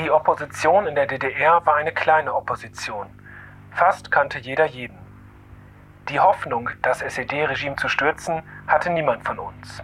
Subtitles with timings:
[0.00, 3.06] Die Opposition in der DDR war eine kleine Opposition.
[3.72, 4.96] Fast kannte jeder jeden.
[6.08, 9.82] Die Hoffnung, das SED-Regime zu stürzen, hatte niemand von uns.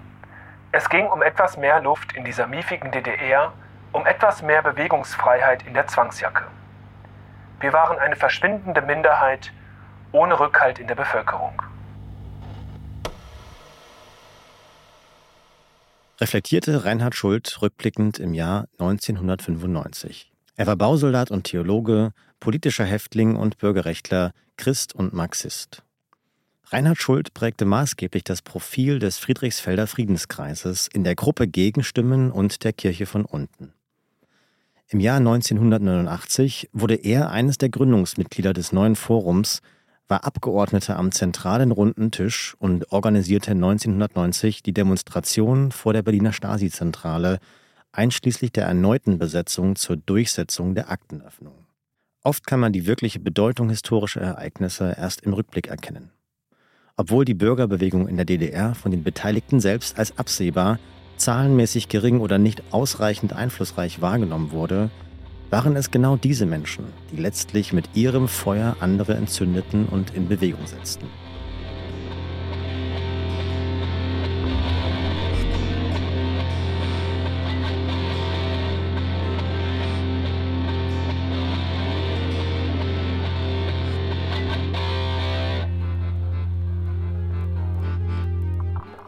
[0.73, 3.53] Es ging um etwas mehr Luft in dieser miefigen DDR,
[3.93, 6.45] um etwas mehr Bewegungsfreiheit in der Zwangsjacke.
[7.61, 9.53] Wir waren eine verschwindende Minderheit
[10.13, 11.61] ohne Rückhalt in der Bevölkerung.
[16.19, 20.33] Reflektierte Reinhard Schult rückblickend im Jahr 1995.
[20.57, 25.83] Er war Bausoldat und Theologe, politischer Häftling und Bürgerrechtler, Christ und Marxist.
[26.69, 32.73] Reinhard Schult prägte maßgeblich das Profil des Friedrichsfelder Friedenskreises in der Gruppe Gegenstimmen und der
[32.73, 33.73] Kirche von unten.
[34.89, 39.61] Im Jahr 1989 wurde er eines der Gründungsmitglieder des neuen Forums,
[40.09, 47.39] war Abgeordneter am zentralen runden Tisch und organisierte 1990 die Demonstration vor der Berliner Stasi-Zentrale,
[47.93, 51.67] einschließlich der erneuten Besetzung zur Durchsetzung der Aktenöffnung.
[52.23, 56.11] Oft kann man die wirkliche Bedeutung historischer Ereignisse erst im Rückblick erkennen.
[56.97, 60.79] Obwohl die Bürgerbewegung in der DDR von den Beteiligten selbst als absehbar,
[61.17, 64.91] zahlenmäßig gering oder nicht ausreichend einflussreich wahrgenommen wurde,
[65.51, 70.67] waren es genau diese Menschen, die letztlich mit ihrem Feuer andere entzündeten und in Bewegung
[70.67, 71.07] setzten.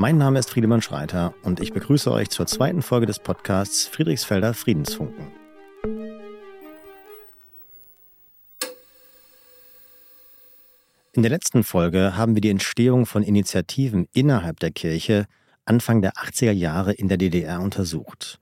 [0.00, 4.54] Mein Name ist Friedemann Schreiter und ich begrüße euch zur zweiten Folge des Podcasts Friedrichsfelder
[4.54, 5.32] Friedensfunken.
[11.18, 15.26] In der letzten Folge haben wir die Entstehung von Initiativen innerhalb der Kirche
[15.64, 18.38] Anfang der 80er Jahre in der DDR untersucht.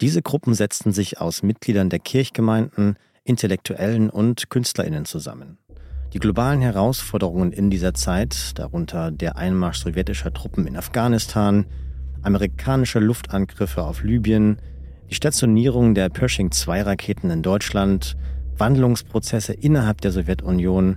[0.00, 5.58] Diese Gruppen setzten sich aus Mitgliedern der Kirchgemeinden, Intellektuellen und Künstlerinnen zusammen.
[6.14, 11.66] Die globalen Herausforderungen in dieser Zeit, darunter der Einmarsch sowjetischer Truppen in Afghanistan,
[12.22, 14.56] amerikanische Luftangriffe auf Libyen,
[15.10, 18.16] die Stationierung der Pershing-2-Raketen in Deutschland,
[18.56, 20.96] Wandlungsprozesse innerhalb der Sowjetunion,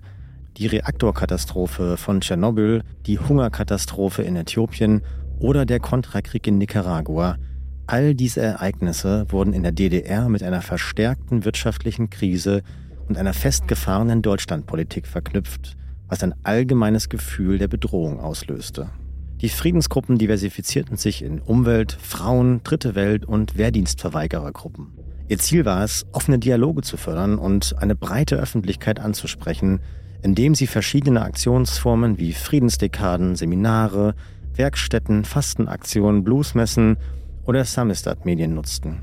[0.57, 5.03] die Reaktorkatastrophe von Tschernobyl, die Hungerkatastrophe in Äthiopien
[5.39, 7.37] oder der Kontrakrieg in Nicaragua,
[7.85, 12.63] all diese Ereignisse wurden in der DDR mit einer verstärkten wirtschaftlichen Krise
[13.07, 18.89] und einer festgefahrenen Deutschlandpolitik verknüpft, was ein allgemeines Gefühl der Bedrohung auslöste.
[19.41, 24.87] Die Friedensgruppen diversifizierten sich in Umwelt, Frauen, Dritte Welt und Wehrdienstverweigerergruppen.
[25.27, 29.81] Ihr Ziel war es, offene Dialoge zu fördern und eine breite Öffentlichkeit anzusprechen,
[30.21, 34.15] indem sie verschiedene Aktionsformen wie Friedensdekaden, Seminare,
[34.53, 36.97] Werkstätten, Fastenaktionen, Bluesmessen
[37.45, 39.01] oder Samistat-Medien nutzten.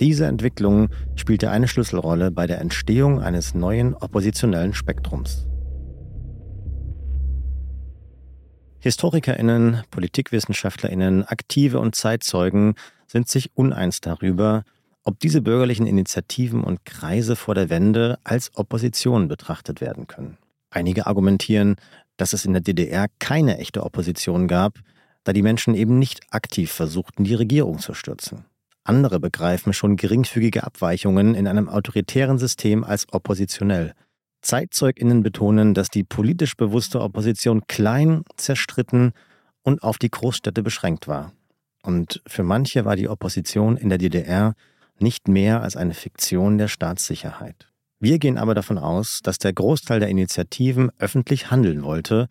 [0.00, 5.46] Diese Entwicklung spielte eine Schlüsselrolle bei der Entstehung eines neuen oppositionellen Spektrums.
[8.78, 12.76] Historikerinnen, Politikwissenschaftler*innen, Aktive und Zeitzeugen
[13.06, 14.64] sind sich uneins darüber,
[15.04, 20.36] ob diese bürgerlichen Initiativen und Kreise vor der Wende als Opposition betrachtet werden können.
[20.70, 21.76] Einige argumentieren,
[22.16, 24.78] dass es in der DDR keine echte Opposition gab,
[25.24, 28.44] da die Menschen eben nicht aktiv versuchten, die Regierung zu stürzen.
[28.84, 33.94] Andere begreifen schon geringfügige Abweichungen in einem autoritären System als oppositionell.
[34.42, 39.12] Zeitzeuginnen betonen, dass die politisch bewusste Opposition klein, zerstritten
[39.62, 41.32] und auf die Großstädte beschränkt war.
[41.82, 44.54] Und für manche war die Opposition in der DDR
[45.02, 47.68] nicht mehr als eine Fiktion der Staatssicherheit.
[47.98, 52.28] Wir gehen aber davon aus, dass der Großteil der Initiativen öffentlich handeln wollte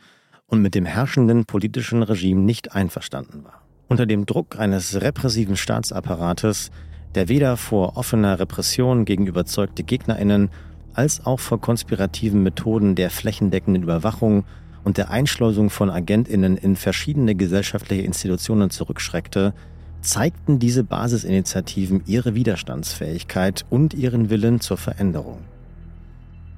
[0.48, 3.62] und mit dem herrschenden politischen Regime nicht einverstanden war.
[3.88, 6.72] Unter dem Druck eines repressiven Staatsapparates,
[7.16, 10.50] der weder vor offener Repression gegen überzeugte Gegnerinnen
[10.94, 14.46] als auch vor konspirativen Methoden der flächendeckenden Überwachung
[14.84, 19.54] und der Einschleusung von Agentinnen in verschiedene gesellschaftliche Institutionen zurückschreckte,
[20.02, 25.40] zeigten diese Basisinitiativen ihre Widerstandsfähigkeit und ihren Willen zur Veränderung.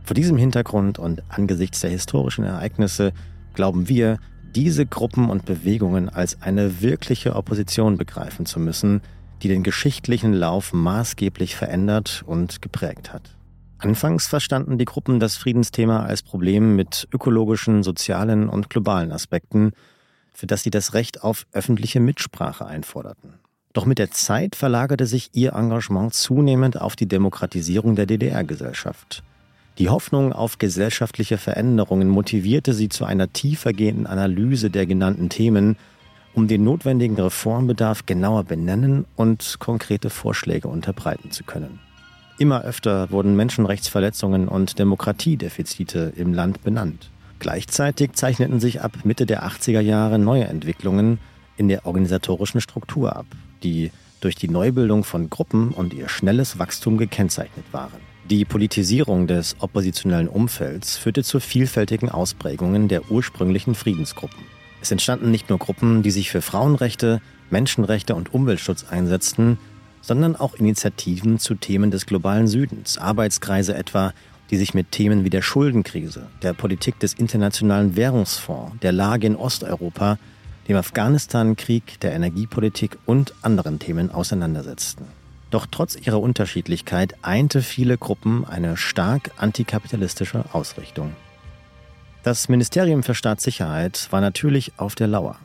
[0.03, 3.13] Vor diesem Hintergrund und angesichts der historischen Ereignisse
[3.53, 4.19] glauben wir,
[4.55, 9.01] diese Gruppen und Bewegungen als eine wirkliche Opposition begreifen zu müssen,
[9.41, 13.37] die den geschichtlichen Lauf maßgeblich verändert und geprägt hat.
[13.77, 19.71] Anfangs verstanden die Gruppen das Friedensthema als Problem mit ökologischen, sozialen und globalen Aspekten,
[20.33, 23.33] für das sie das Recht auf öffentliche Mitsprache einforderten.
[23.73, 29.23] Doch mit der Zeit verlagerte sich ihr Engagement zunehmend auf die Demokratisierung der DDR-Gesellschaft.
[29.77, 35.77] Die Hoffnung auf gesellschaftliche Veränderungen motivierte sie zu einer tiefergehenden Analyse der genannten Themen,
[36.33, 41.79] um den notwendigen Reformbedarf genauer benennen und konkrete Vorschläge unterbreiten zu können.
[42.37, 47.10] Immer öfter wurden Menschenrechtsverletzungen und Demokratiedefizite im Land benannt.
[47.41, 51.17] Gleichzeitig zeichneten sich ab Mitte der 80er Jahre neue Entwicklungen
[51.57, 53.25] in der organisatorischen Struktur ab,
[53.63, 53.89] die
[54.19, 57.99] durch die Neubildung von Gruppen und ihr schnelles Wachstum gekennzeichnet waren.
[58.29, 64.43] Die Politisierung des oppositionellen Umfelds führte zu vielfältigen Ausprägungen der ursprünglichen Friedensgruppen.
[64.79, 69.57] Es entstanden nicht nur Gruppen, die sich für Frauenrechte, Menschenrechte und Umweltschutz einsetzten,
[70.01, 74.13] sondern auch Initiativen zu Themen des globalen Südens, Arbeitskreise etwa,
[74.51, 79.37] die sich mit Themen wie der Schuldenkrise, der Politik des Internationalen Währungsfonds, der Lage in
[79.37, 80.19] Osteuropa,
[80.67, 85.05] dem Afghanistan-Krieg, der Energiepolitik und anderen Themen auseinandersetzten.
[85.49, 91.13] Doch trotz ihrer Unterschiedlichkeit einte viele Gruppen eine stark antikapitalistische Ausrichtung.
[92.23, 95.37] Das Ministerium für Staatssicherheit war natürlich auf der Lauer.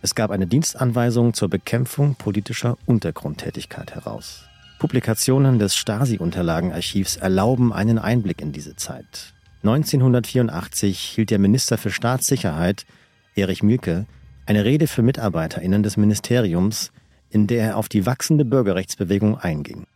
[0.00, 4.44] Es gab eine Dienstanweisung zur Bekämpfung politischer Untergrundtätigkeit heraus.
[4.78, 9.34] Publikationen des Stasi-Unterlagenarchivs erlauben einen Einblick in diese Zeit.
[9.62, 12.84] 1984 hielt der Minister für Staatssicherheit,
[13.34, 14.06] Erich Mielke,
[14.46, 16.92] eine Rede für MitarbeiterInnen des Ministeriums,
[17.30, 19.86] in der er auf die wachsende Bürgerrechtsbewegung einging.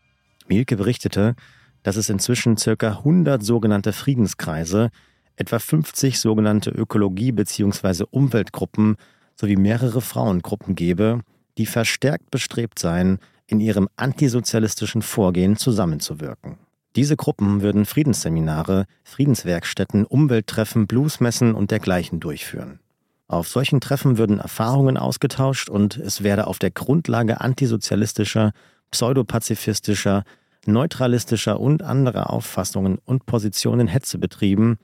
[0.46, 1.34] Mielke berichtete,
[1.82, 2.88] dass es inzwischen ca.
[2.88, 4.90] 100 sogenannte Friedenskreise,
[5.36, 8.04] etwa 50 sogenannte Ökologie- bzw.
[8.10, 8.96] Umweltgruppen
[9.36, 11.20] sowie mehrere Frauengruppen gebe,
[11.58, 13.19] die verstärkt bestrebt seien,
[13.49, 16.59] in ihrem antisozialistischen Vorgehen zusammenzuwirken.
[16.95, 22.79] Diese Gruppen würden Friedensseminare, Friedenswerkstätten, Umwelttreffen, Bluesmessen und dergleichen durchführen.
[23.27, 28.53] Auf solchen Treffen würden Erfahrungen ausgetauscht und es werde auf der Grundlage antisozialistischer,
[28.91, 30.25] pseudopazifistischer,
[30.67, 34.79] neutralistischer und anderer Auffassungen und Positionen Hetze betrieben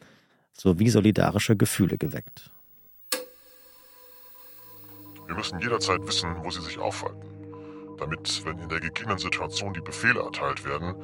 [0.52, 2.50] sowie solidarische Gefühle geweckt.
[5.26, 7.33] Wir müssen jederzeit wissen, wo sie sich aufhalten,
[7.98, 10.94] damit, wenn in der gegebenen Situation die Befehle erteilt werden,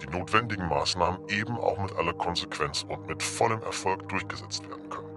[0.00, 5.08] die notwendigen Maßnahmen eben auch mit aller Konsequenz und mit vollem Erfolg durchgesetzt werden können.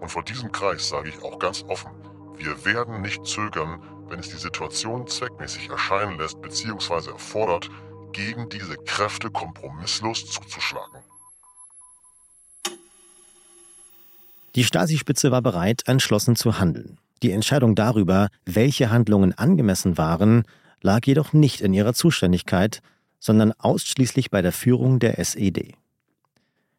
[0.00, 1.90] Und vor diesem Kreis sage ich auch ganz offen,
[2.36, 7.10] wir werden nicht zögern, wenn es die Situation zweckmäßig erscheinen lässt bzw.
[7.10, 7.70] erfordert,
[8.12, 11.00] gegen diese Kräfte kompromisslos zuzuschlagen.
[14.54, 16.98] Die Stasi-Spitze war bereit, entschlossen zu handeln.
[17.22, 20.44] Die Entscheidung darüber, welche Handlungen angemessen waren,
[20.82, 22.80] lag jedoch nicht in ihrer Zuständigkeit,
[23.18, 25.74] sondern ausschließlich bei der Führung der SED.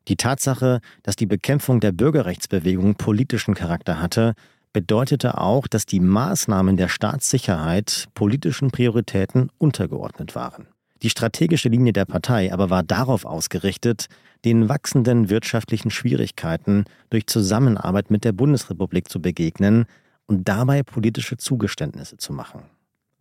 [0.08, 4.34] Die Tatsache, dass die Bekämpfung der Bürgerrechtsbewegung politischen Charakter hatte,
[4.72, 10.68] bedeutete auch, dass die Maßnahmen der Staatssicherheit politischen Prioritäten untergeordnet waren.
[11.04, 14.08] Die strategische Linie der Partei aber war darauf ausgerichtet,
[14.46, 19.86] den wachsenden wirtschaftlichen Schwierigkeiten durch Zusammenarbeit mit der Bundesrepublik zu begegnen
[20.28, 22.64] und dabei politische Zugeständnisse zu machen.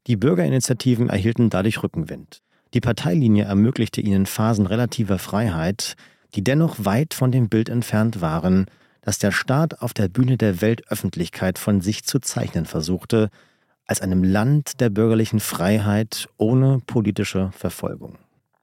[0.07, 2.43] Die Bürgerinitiativen erhielten dadurch Rückenwind.
[2.75, 5.95] Die Parteilinie ermöglichte ihnen Phasen relativer Freiheit,
[6.35, 8.67] die dennoch weit von dem Bild entfernt waren,
[9.01, 13.31] das der Staat auf der Bühne der Weltöffentlichkeit von sich zu zeichnen versuchte,
[13.87, 18.19] als einem Land der bürgerlichen Freiheit ohne politische Verfolgung.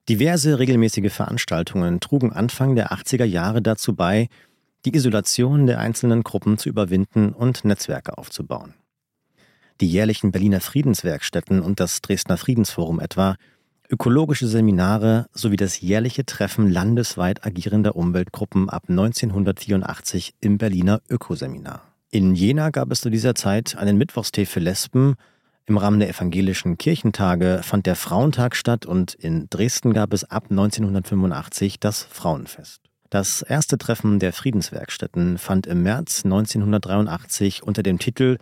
[0.08, 4.28] Diverse regelmäßige Veranstaltungen trugen Anfang der 80er Jahre dazu bei,
[4.84, 8.74] die Isolation der einzelnen Gruppen zu überwinden und Netzwerke aufzubauen.
[9.80, 13.36] Die jährlichen Berliner Friedenswerkstätten und das Dresdner Friedensforum etwa
[13.90, 21.82] ökologische Seminare sowie das jährliche Treffen landesweit agierender Umweltgruppen ab 1984 im Berliner Ökoseminar.
[22.10, 25.16] In Jena gab es zu dieser Zeit einen Mittwochstee für Lesben,
[25.66, 30.48] im Rahmen der evangelischen Kirchentage fand der Frauentag statt und in Dresden gab es ab
[30.50, 32.83] 1985 das Frauenfest.
[33.14, 38.38] Das erste Treffen der Friedenswerkstätten fand im März 1983 unter dem Titel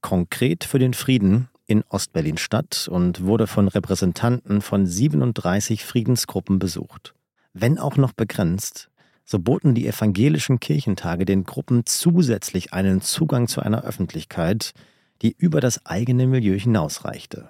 [0.00, 7.14] Konkret für den Frieden in Ostberlin statt und wurde von Repräsentanten von 37 Friedensgruppen besucht.
[7.52, 8.90] Wenn auch noch begrenzt,
[9.24, 14.70] so boten die evangelischen Kirchentage den Gruppen zusätzlich einen Zugang zu einer Öffentlichkeit,
[15.22, 17.48] die über das eigene Milieu hinausreichte.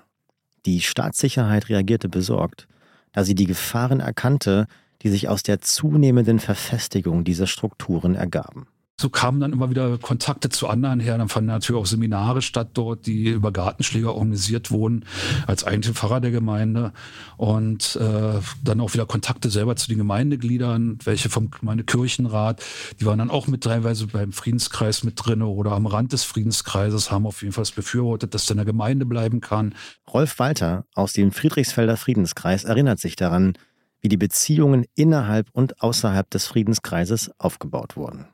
[0.65, 2.67] Die Staatssicherheit reagierte besorgt,
[3.13, 4.69] da sie die Gefahren erkannte,
[5.03, 8.67] die sich aus der zunehmenden Verfestigung dieser Strukturen ergaben
[9.03, 11.19] so kamen dann immer wieder Kontakte zu anderen her.
[11.19, 15.05] Dann fanden natürlich auch Seminare statt dort, die über Gartenschläger organisiert wurden,
[15.47, 16.93] als eigentliche Pfarrer der Gemeinde.
[17.37, 22.63] Und äh, dann auch wieder Kontakte selber zu den Gemeindegliedern, welche vom Gemeindekirchenrat,
[23.01, 27.11] die waren dann auch mit teilweise beim Friedenskreis mit drin oder am Rand des Friedenskreises,
[27.11, 29.75] haben auf jeden Fall befürwortet, dass der in der Gemeinde bleiben kann.
[30.13, 33.55] Rolf Walter aus dem Friedrichsfelder Friedenskreis erinnert sich daran,
[34.03, 38.29] wie die Beziehungen innerhalb und außerhalb des Friedenskreises aufgebaut wurden.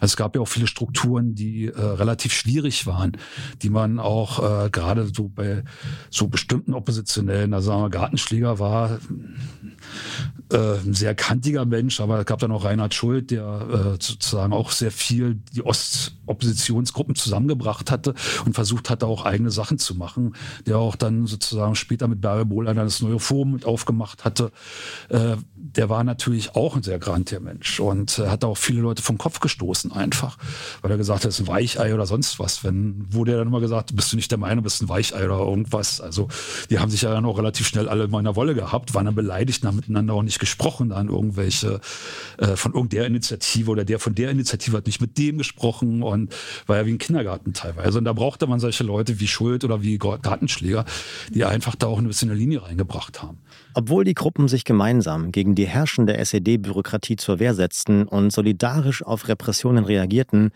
[0.00, 3.12] Also es gab ja auch viele Strukturen, die äh, relativ schwierig waren,
[3.62, 5.62] die man auch äh, gerade so bei
[6.10, 8.98] so bestimmten Oppositionellen, also sagen wir, Gartenschläger war
[10.52, 14.52] äh, ein sehr kantiger Mensch, aber es gab dann auch Reinhard Schuld, der äh, sozusagen
[14.52, 20.34] auch sehr viel die Ostoppositionsgruppen zusammengebracht hatte und versucht hatte, auch eigene Sachen zu machen,
[20.66, 24.50] der auch dann sozusagen später mit Barry Bohler das neue Forum mit aufgemacht hatte.
[25.08, 29.02] Äh, der war natürlich auch ein sehr grantiger Mensch und äh, hat auch viele Leute
[29.02, 30.38] vom Kopf gestoßen einfach,
[30.82, 32.64] weil er gesagt hat, das ist ein Weichei oder sonst was.
[32.64, 35.38] Wenn wurde er dann immer gesagt, bist du nicht der Meinung, bist ein Weichei oder
[35.38, 36.00] irgendwas.
[36.00, 36.28] Also
[36.70, 39.14] die haben sich ja dann auch relativ schnell alle in meiner Wolle gehabt, waren dann
[39.14, 41.80] beleidigt, haben miteinander auch nicht gesprochen, dann irgendwelche
[42.38, 46.34] äh, von irgendeiner Initiative oder der von der Initiative hat nicht mit dem gesprochen und
[46.66, 47.98] war ja wie ein Kindergarten teilweise.
[47.98, 50.84] Und da brauchte man solche Leute wie Schuld oder wie Gartenschläger,
[51.32, 53.38] die einfach da auch ein bisschen eine Linie reingebracht haben.
[53.78, 59.28] Obwohl die Gruppen sich gemeinsam gegen die herrschende SED-Bürokratie zur Wehr setzten und solidarisch auf
[59.28, 60.50] Repressionen reagierten,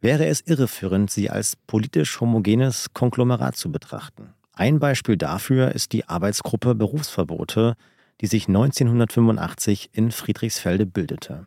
[0.00, 4.32] wäre es irreführend, sie als politisch homogenes Konglomerat zu betrachten.
[4.54, 7.74] Ein Beispiel dafür ist die Arbeitsgruppe Berufsverbote,
[8.22, 11.46] die sich 1985 in Friedrichsfelde bildete.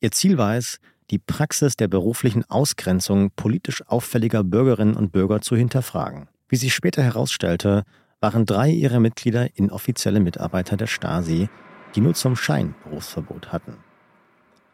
[0.00, 5.56] Ihr Ziel war es, die Praxis der beruflichen Ausgrenzung politisch auffälliger Bürgerinnen und Bürger zu
[5.56, 6.28] hinterfragen.
[6.46, 7.84] Wie sich später herausstellte,
[8.20, 11.48] waren drei ihrer Mitglieder inoffizielle Mitarbeiter der Stasi,
[11.94, 13.76] die nur zum Schein Berufsverbot hatten.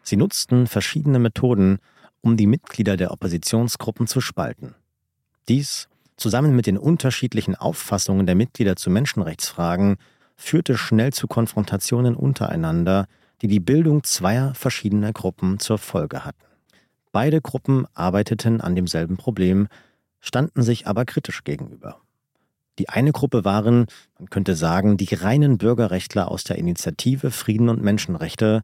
[0.02, 1.78] Sie nutzten verschiedene Methoden,
[2.20, 4.74] um die Mitglieder der Oppositionsgruppen zu spalten.
[5.48, 9.96] Dies, zusammen mit den unterschiedlichen Auffassungen der Mitglieder zu Menschenrechtsfragen,
[10.36, 13.06] führte schnell zu Konfrontationen untereinander,
[13.42, 16.44] die die Bildung zweier verschiedener Gruppen zur Folge hatten.
[17.10, 19.68] Beide Gruppen arbeiteten an demselben Problem,
[20.20, 22.01] standen sich aber kritisch gegenüber.
[22.78, 23.86] Die eine Gruppe waren,
[24.18, 28.62] man könnte sagen, die reinen Bürgerrechtler aus der Initiative Frieden und Menschenrechte,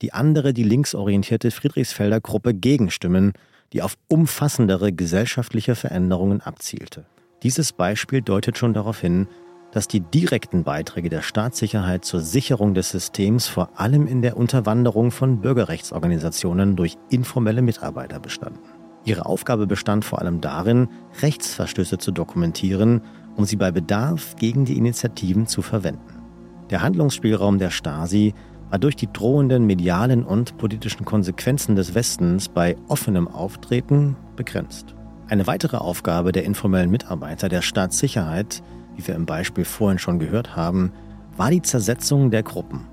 [0.00, 3.32] die andere die linksorientierte Friedrichsfelder Gruppe Gegenstimmen,
[3.72, 7.06] die auf umfassendere gesellschaftliche Veränderungen abzielte.
[7.42, 9.26] Dieses Beispiel deutet schon darauf hin,
[9.72, 15.10] dass die direkten Beiträge der Staatssicherheit zur Sicherung des Systems vor allem in der Unterwanderung
[15.10, 18.60] von Bürgerrechtsorganisationen durch informelle Mitarbeiter bestanden.
[19.04, 20.88] Ihre Aufgabe bestand vor allem darin,
[21.20, 23.02] Rechtsverstöße zu dokumentieren
[23.38, 26.22] um sie bei Bedarf gegen die Initiativen zu verwenden.
[26.70, 28.34] Der Handlungsspielraum der Stasi
[28.68, 34.94] war durch die drohenden medialen und politischen Konsequenzen des Westens bei offenem Auftreten begrenzt.
[35.28, 38.62] Eine weitere Aufgabe der informellen Mitarbeiter der Staatssicherheit,
[38.96, 40.92] wie wir im Beispiel vorhin schon gehört haben,
[41.36, 42.86] war die Zersetzung der Gruppen.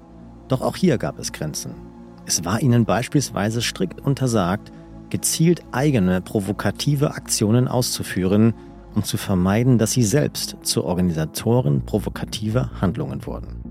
[0.47, 1.73] Doch auch hier gab es Grenzen.
[2.27, 4.71] Es war ihnen beispielsweise strikt untersagt,
[5.09, 8.53] gezielt eigene provokative Aktionen auszuführen,
[8.95, 13.64] um zu vermeiden, dass sie selbst zu Organisatoren provokativer Handlungen wurden.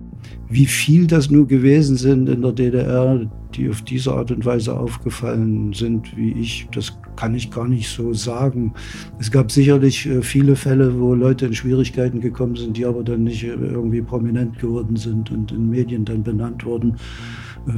[0.49, 4.79] Wie viel das nur gewesen sind in der DDR, die auf diese Art und Weise
[4.79, 8.75] aufgefallen sind wie ich, das kann ich gar nicht so sagen.
[9.19, 13.25] Es gab sicherlich äh, viele Fälle, wo Leute in Schwierigkeiten gekommen sind, die aber dann
[13.25, 16.97] nicht äh, irgendwie prominent geworden sind und in Medien dann benannt wurden.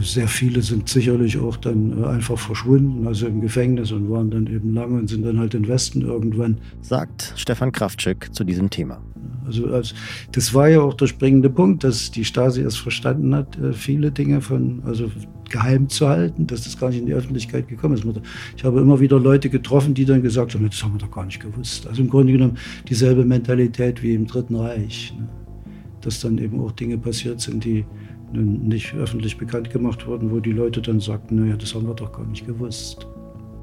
[0.01, 4.47] Sehr viele sind sicherlich auch dann äh, einfach verschwunden, also im Gefängnis und waren dann
[4.47, 6.59] eben lange und sind dann halt in Westen irgendwann.
[6.81, 9.01] Sagt Stefan Kraftschick zu diesem Thema.
[9.47, 9.95] Also, also
[10.33, 14.11] das war ja auch der springende Punkt, dass die Stasi erst verstanden hat, äh, viele
[14.11, 15.11] Dinge von, also
[15.49, 18.05] geheim zu halten, dass das gar nicht in die Öffentlichkeit gekommen ist.
[18.57, 21.25] Ich habe immer wieder Leute getroffen, die dann gesagt haben, das haben wir doch gar
[21.25, 21.87] nicht gewusst.
[21.87, 25.15] Also im Grunde genommen dieselbe Mentalität wie im Dritten Reich.
[25.17, 25.29] Ne?
[26.01, 27.85] Dass dann eben auch Dinge passiert sind, die
[28.33, 32.13] nicht öffentlich bekannt gemacht wurden, wo die Leute dann sagten, naja, das haben wir doch
[32.13, 33.07] gar nicht gewusst.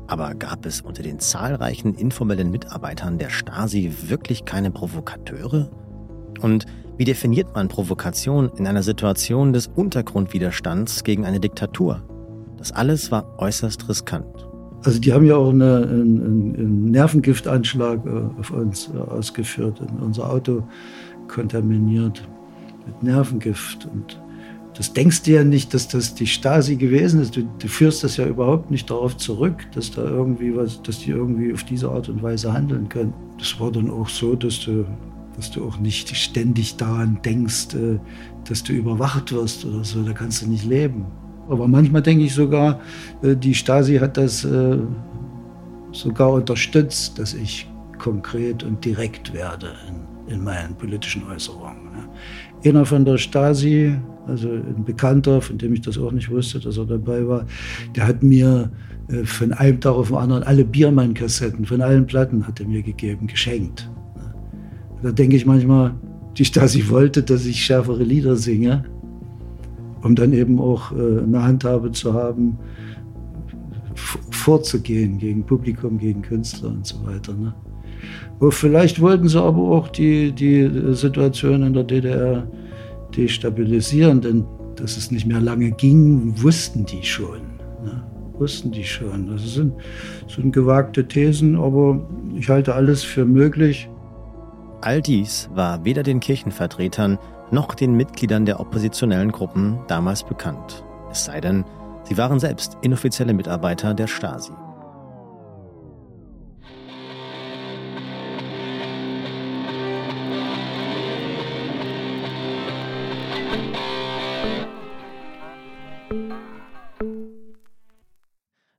[0.07, 5.69] Aber gab es unter den zahlreichen informellen Mitarbeitern der Stasi wirklich keine Provokateure?
[6.41, 6.65] Und
[6.97, 12.03] wie definiert man Provokation in einer Situation des Untergrundwiderstands gegen eine Diktatur?
[12.57, 14.47] Das alles war äußerst riskant.
[14.83, 20.29] Also die haben ja auch eine, einen, einen, Nervengiftanschlag äh, auf uns äh, ausgeführt, unser
[20.29, 20.63] Auto
[21.27, 22.21] kontaminiert
[22.85, 23.85] mit Nervengift.
[23.85, 24.21] Und
[24.75, 27.35] das denkst du ja nicht, dass das die Stasi gewesen ist.
[27.35, 31.11] Du, du, führst das ja überhaupt nicht darauf zurück, dass da irgendwie was, dass die
[31.11, 33.13] irgendwie auf diese Art und Weise handeln können.
[33.37, 34.85] Das war dann auch so, dass du,
[35.35, 37.99] dass du auch nicht ständig daran denkst, äh,
[38.47, 40.01] dass du überwacht wirst oder so.
[40.01, 41.05] Da kannst du nicht leben.
[41.49, 42.79] Aber manchmal denke ich sogar,
[43.21, 44.77] äh, die Stasi hat das äh,
[45.91, 52.09] sogar unterstützt, dass ich konkret und direkt werde in, in meinen politischen Äußerungen.
[52.65, 56.77] Einer von der Stasi also ein Bekannter, von dem ich das auch nicht wusste, dass
[56.77, 57.45] er dabei war,
[57.95, 58.71] der hat mir
[59.09, 62.81] äh, von einem Tag auf den anderen alle Biermann-Kassetten von allen Platten hat er mir
[62.81, 63.89] gegeben, geschenkt.
[65.01, 65.93] Da denke ich manchmal,
[66.37, 68.85] die Stasi wollte, dass ich schärfere Lieder singe,
[70.01, 72.57] um dann eben auch äh, eine Handhabe zu haben,
[74.31, 77.33] vorzugehen gegen Publikum, gegen Künstler und so weiter.
[77.33, 77.53] Ne?
[78.49, 82.47] Vielleicht wollten sie aber auch die, die Situation in der DDR
[83.15, 87.41] destabilisieren, denn dass es nicht mehr lange ging, wussten die schon.
[87.83, 88.03] Ne?
[88.39, 89.27] Wussten die schon.
[89.27, 89.73] Das sind,
[90.27, 93.89] sind gewagte Thesen, aber ich halte alles für möglich.
[94.81, 97.17] All dies war weder den Kirchenvertretern
[97.51, 100.83] noch den Mitgliedern der oppositionellen Gruppen damals bekannt.
[101.11, 101.63] Es sei denn,
[102.03, 104.51] sie waren selbst inoffizielle Mitarbeiter der Stasi.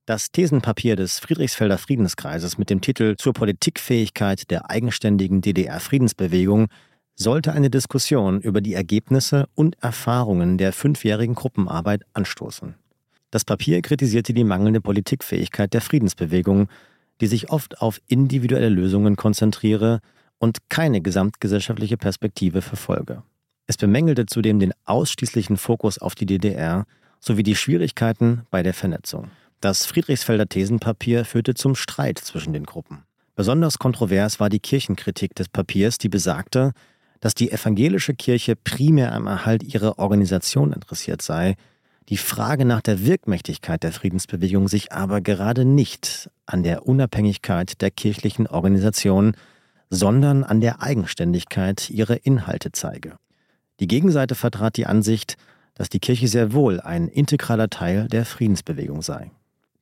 [0.07, 6.67] Das Thesenpapier des Friedrichsfelder Friedenskreises mit dem Titel Zur Politikfähigkeit der eigenständigen DDR-Friedensbewegung
[7.15, 12.75] sollte eine Diskussion über die Ergebnisse und Erfahrungen der fünfjährigen Gruppenarbeit anstoßen.
[13.31, 16.69] Das Papier kritisierte die mangelnde Politikfähigkeit der Friedensbewegung,
[17.23, 20.01] die sich oft auf individuelle Lösungen konzentriere
[20.37, 23.23] und keine gesamtgesellschaftliche Perspektive verfolge.
[23.67, 26.85] Es bemängelte zudem den ausschließlichen Fokus auf die DDR
[27.21, 29.31] sowie die Schwierigkeiten bei der Vernetzung.
[29.65, 33.05] Das Friedrichsfelder Thesenpapier führte zum Streit zwischen den Gruppen.
[33.35, 36.73] Besonders kontrovers war die Kirchenkritik des Papiers, die besagte,
[37.21, 41.55] dass die evangelische Kirche primär am Erhalt ihrer Organisation interessiert sei,
[42.11, 47.91] die Frage nach der Wirkmächtigkeit der Friedensbewegung sich aber gerade nicht an der Unabhängigkeit der
[47.91, 49.35] kirchlichen Organisation,
[49.89, 53.17] sondern an der Eigenständigkeit ihrer Inhalte zeige.
[53.81, 55.39] Die Gegenseite vertrat die Ansicht,
[55.73, 59.31] dass die Kirche sehr wohl ein integraler Teil der Friedensbewegung sei.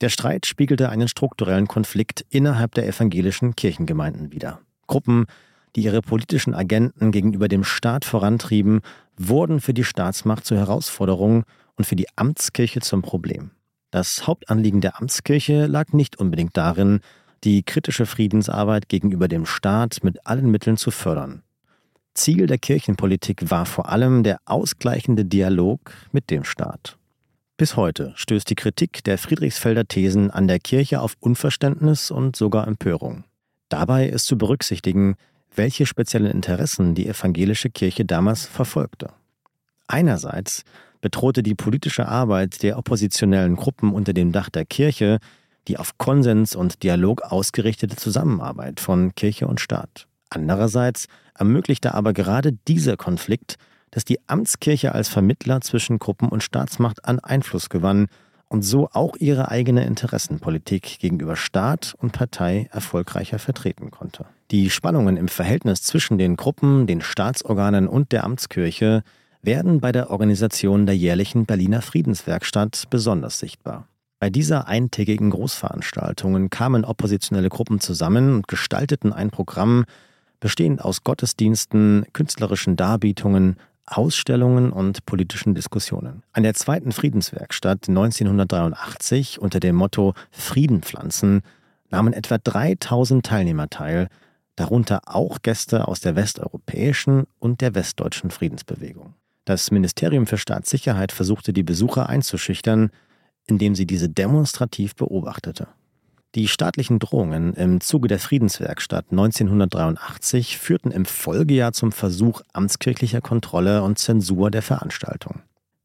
[0.02, 4.58] Der Streit spiegelte einen strukturellen Konflikt innerhalb der evangelischen Kirchengemeinden wider.
[4.88, 5.26] Gruppen,
[5.76, 8.80] die ihre politischen Agenten gegenüber dem Staat vorantrieben,
[9.16, 11.44] wurden für die Staatsmacht zur Herausforderung
[11.76, 13.52] und für die Amtskirche zum Problem.
[13.92, 16.98] Das Hauptanliegen der Amtskirche lag nicht unbedingt darin,
[17.44, 21.42] die kritische Friedensarbeit gegenüber dem Staat mit allen Mitteln zu fördern.
[22.14, 26.98] Ziel der Kirchenpolitik war vor allem der ausgleichende Dialog mit dem Staat.
[27.62, 32.66] Bis heute stößt die Kritik der Friedrichsfelder Thesen an der Kirche auf Unverständnis und sogar
[32.66, 33.22] Empörung.
[33.68, 35.14] Dabei ist zu berücksichtigen,
[35.54, 39.12] welche speziellen Interessen die evangelische Kirche damals verfolgte.
[39.86, 40.64] Einerseits
[41.00, 45.20] bedrohte die politische Arbeit der oppositionellen Gruppen unter dem Dach der Kirche
[45.68, 50.08] die auf Konsens und Dialog ausgerichtete Zusammenarbeit von Kirche und Staat.
[50.30, 51.06] Andererseits
[51.38, 53.54] ermöglichte aber gerade dieser Konflikt
[53.92, 58.08] dass die Amtskirche als Vermittler zwischen Gruppen und Staatsmacht an Einfluss gewann
[58.48, 64.26] und so auch ihre eigene Interessenpolitik gegenüber Staat und Partei erfolgreicher vertreten konnte.
[64.50, 69.04] Die Spannungen im Verhältnis zwischen den Gruppen, den Staatsorganen und der Amtskirche
[69.40, 73.88] werden bei der Organisation der jährlichen Berliner Friedenswerkstatt besonders sichtbar.
[74.20, 79.84] Bei dieser eintägigen Großveranstaltung kamen oppositionelle Gruppen zusammen und gestalteten ein Programm,
[80.38, 86.22] bestehend aus Gottesdiensten, künstlerischen Darbietungen, Ausstellungen und politischen Diskussionen.
[86.32, 91.42] An der zweiten Friedenswerkstatt 1983 unter dem Motto Frieden pflanzen
[91.90, 94.08] nahmen etwa 3000 Teilnehmer teil,
[94.56, 99.14] darunter auch Gäste aus der westeuropäischen und der westdeutschen Friedensbewegung.
[99.44, 102.90] Das Ministerium für Staatssicherheit versuchte die Besucher einzuschüchtern,
[103.46, 105.68] indem sie diese demonstrativ beobachtete.
[106.34, 113.82] Die staatlichen Drohungen im Zuge der Friedenswerkstatt 1983 führten im Folgejahr zum Versuch amtskirchlicher Kontrolle
[113.82, 115.42] und Zensur der Veranstaltung.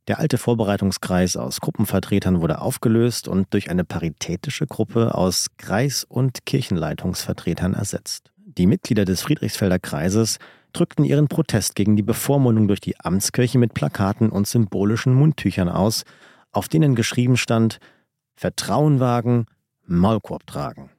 [0.07, 6.45] Der alte Vorbereitungskreis aus Gruppenvertretern wurde aufgelöst und durch eine paritätische Gruppe aus Kreis- und
[6.45, 8.31] Kirchenleitungsvertretern ersetzt.
[8.37, 10.37] Die Mitglieder des Friedrichsfelder Kreises
[10.71, 16.05] drückten ihren Protest gegen die Bevormundung durch die Amtskirche mit Plakaten und symbolischen Mundtüchern aus,
[16.53, 17.79] auf denen geschrieben stand
[18.37, 19.47] Vertrauen wagen,
[19.87, 20.89] Maulkorb tragen.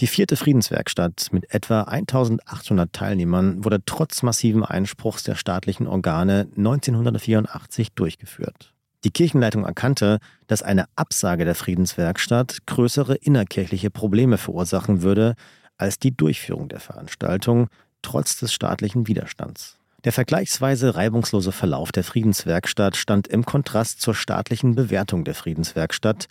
[0.00, 7.92] Die vierte Friedenswerkstatt mit etwa 1800 Teilnehmern wurde trotz massiven Einspruchs der staatlichen Organe 1984
[7.92, 8.74] durchgeführt.
[9.04, 10.18] Die Kirchenleitung erkannte,
[10.48, 15.34] dass eine Absage der Friedenswerkstatt größere innerkirchliche Probleme verursachen würde
[15.78, 17.68] als die Durchführung der Veranstaltung,
[18.02, 19.78] trotz des staatlichen Widerstands.
[20.04, 26.26] Der vergleichsweise reibungslose Verlauf der Friedenswerkstatt stand im Kontrast zur staatlichen Bewertung der Friedenswerkstatt,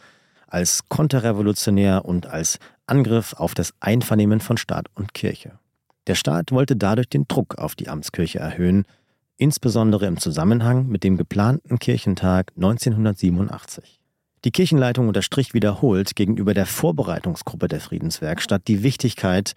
[0.47, 5.59] als konterrevolutionär und als Angriff auf das Einvernehmen von Staat und Kirche.
[6.07, 8.85] Der Staat wollte dadurch den Druck auf die Amtskirche erhöhen,
[9.37, 13.99] insbesondere im Zusammenhang mit dem geplanten Kirchentag 1987.
[14.45, 19.55] Die Kirchenleitung unterstrich wiederholt gegenüber der Vorbereitungsgruppe der Friedenswerkstatt die Wichtigkeit,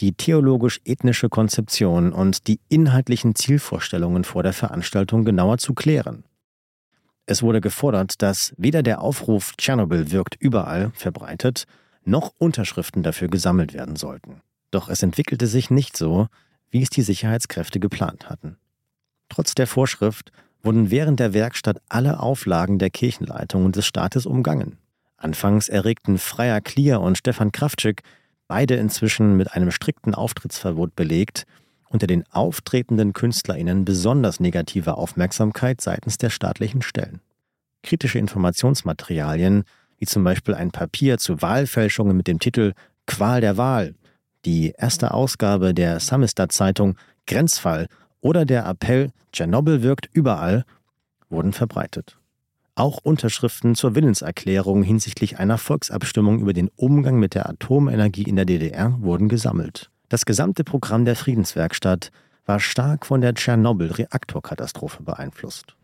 [0.00, 6.24] die theologisch-ethnische Konzeption und die inhaltlichen Zielvorstellungen vor der Veranstaltung genauer zu klären.
[7.26, 11.64] Es wurde gefordert, dass weder der Aufruf Tschernobyl wirkt überall verbreitet,
[12.04, 14.42] noch Unterschriften dafür gesammelt werden sollten.
[14.70, 16.26] Doch es entwickelte sich nicht so,
[16.70, 18.56] wie es die Sicherheitskräfte geplant hatten.
[19.28, 20.32] Trotz der Vorschrift
[20.62, 24.78] wurden während der Werkstatt alle Auflagen der Kirchenleitung und des Staates umgangen.
[25.16, 28.02] Anfangs erregten Freier Klier und Stefan Kraftschick,
[28.48, 31.46] beide inzwischen mit einem strikten Auftrittsverbot belegt,
[31.92, 37.20] unter den auftretenden KünstlerInnen besonders negative Aufmerksamkeit seitens der staatlichen Stellen.
[37.82, 39.64] Kritische Informationsmaterialien,
[39.98, 42.72] wie zum Beispiel ein Papier zu Wahlfälschungen mit dem Titel
[43.06, 43.94] Qual der Wahl,
[44.44, 47.86] die erste Ausgabe der Samizdat-Zeitung Grenzfall
[48.20, 50.64] oder der Appell Tschernobyl wirkt überall,
[51.28, 52.18] wurden verbreitet.
[52.74, 58.46] Auch Unterschriften zur Willenserklärung hinsichtlich einer Volksabstimmung über den Umgang mit der Atomenergie in der
[58.46, 59.91] DDR wurden gesammelt.
[60.12, 62.12] Das gesamte Programm der Friedenswerkstatt
[62.44, 65.74] war stark von der Tschernobyl-Reaktorkatastrophe beeinflusst.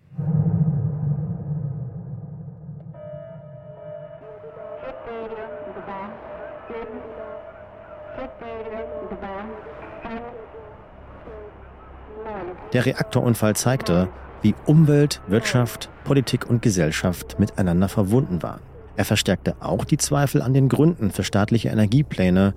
[12.75, 14.11] Der Reaktorunfall zeigte,
[14.43, 18.61] wie Umwelt, Wirtschaft, Politik und Gesellschaft miteinander verbunden waren.
[18.95, 22.53] Er verstärkte auch die Zweifel an den Gründen für staatliche Energiepläne,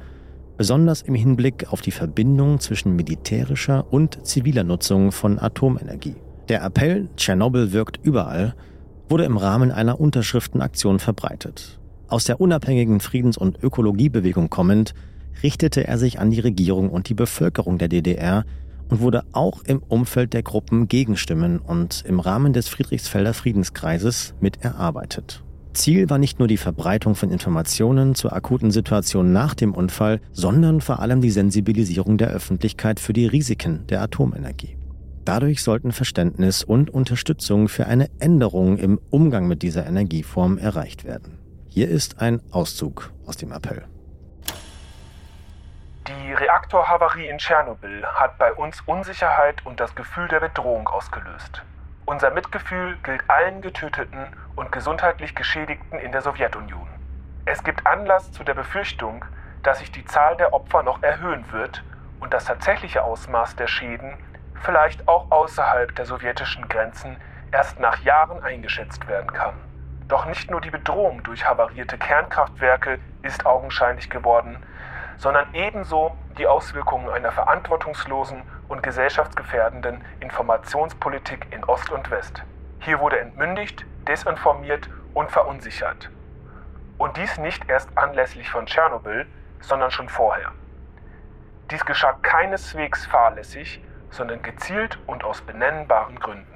[0.61, 6.13] besonders im Hinblick auf die Verbindung zwischen militärischer und ziviler Nutzung von Atomenergie.
[6.49, 8.53] Der Appell Tschernobyl wirkt überall
[9.09, 11.79] wurde im Rahmen einer Unterschriftenaktion verbreitet.
[12.09, 14.93] Aus der unabhängigen Friedens- und Ökologiebewegung kommend,
[15.41, 18.45] richtete er sich an die Regierung und die Bevölkerung der DDR
[18.87, 24.63] und wurde auch im Umfeld der Gruppen Gegenstimmen und im Rahmen des Friedrichsfelder Friedenskreises mit
[24.63, 25.41] erarbeitet.
[25.73, 30.81] Ziel war nicht nur die Verbreitung von Informationen zur akuten Situation nach dem Unfall, sondern
[30.81, 34.77] vor allem die Sensibilisierung der Öffentlichkeit für die Risiken der Atomenergie.
[35.23, 41.37] Dadurch sollten Verständnis und Unterstützung für eine Änderung im Umgang mit dieser Energieform erreicht werden.
[41.69, 43.85] Hier ist ein Auszug aus dem Appell.
[46.07, 51.63] Die Reaktorhavarie in Tschernobyl hat bei uns Unsicherheit und das Gefühl der Bedrohung ausgelöst.
[52.11, 56.85] Unser Mitgefühl gilt allen Getöteten und gesundheitlich Geschädigten in der Sowjetunion.
[57.45, 59.23] Es gibt Anlass zu der Befürchtung,
[59.63, 61.85] dass sich die Zahl der Opfer noch erhöhen wird
[62.19, 64.17] und das tatsächliche Ausmaß der Schäden
[64.61, 67.15] vielleicht auch außerhalb der sowjetischen Grenzen
[67.53, 69.53] erst nach Jahren eingeschätzt werden kann.
[70.09, 74.57] Doch nicht nur die Bedrohung durch havarierte Kernkraftwerke ist augenscheinlich geworden,
[75.15, 82.41] sondern ebenso die Auswirkungen einer verantwortungslosen und gesellschaftsgefährdenden Informationspolitik in Ost und West.
[82.79, 86.09] Hier wurde entmündigt, desinformiert und verunsichert.
[86.97, 89.27] Und dies nicht erst anlässlich von Tschernobyl,
[89.59, 90.51] sondern schon vorher.
[91.69, 96.47] Dies geschah keineswegs fahrlässig, sondern gezielt und aus benennbaren Gründen.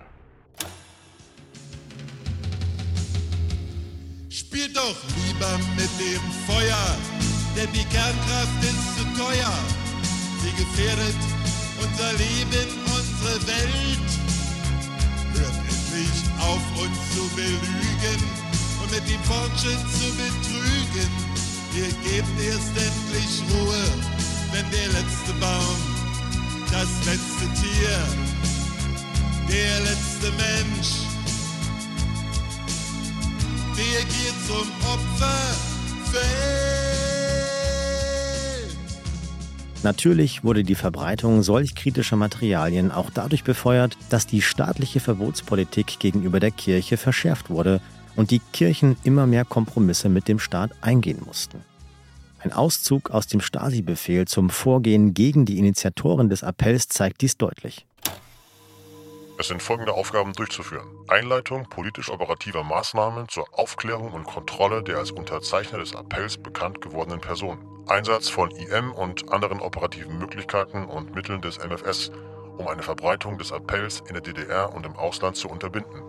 [4.30, 7.26] Spielt doch lieber mit dem Feuer
[7.56, 9.54] denn die Kernkraft ist zu teuer.
[10.42, 11.35] Sie gefährdet
[11.82, 14.10] unser Leben, unsere Welt.
[15.34, 18.22] Hört endlich auf, uns zu belügen
[18.82, 21.12] und mit dem Fortschritt zu betrügen.
[21.76, 23.84] Ihr gebt erst endlich Ruhe,
[24.52, 25.78] wenn der letzte Baum,
[26.72, 27.98] das letzte Tier,
[29.50, 31.06] der letzte Mensch,
[33.78, 35.56] der geht zum Opfer.
[36.12, 36.95] Fällt.
[39.86, 46.40] Natürlich wurde die Verbreitung solch kritischer Materialien auch dadurch befeuert, dass die staatliche Verbotspolitik gegenüber
[46.40, 47.80] der Kirche verschärft wurde
[48.16, 51.64] und die Kirchen immer mehr Kompromisse mit dem Staat eingehen mussten.
[52.40, 57.86] Ein Auszug aus dem Stasi-Befehl zum Vorgehen gegen die Initiatoren des Appells zeigt dies deutlich.
[59.38, 60.88] Es sind folgende Aufgaben durchzuführen.
[61.10, 67.75] Einleitung politisch-operativer Maßnahmen zur Aufklärung und Kontrolle der als Unterzeichner des Appells bekannt gewordenen Personen.
[67.88, 72.12] Einsatz von IM und anderen operativen Möglichkeiten und Mitteln des MFS,
[72.58, 76.02] um eine Verbreitung des Appells in der DDR und im Ausland zu unterbinden.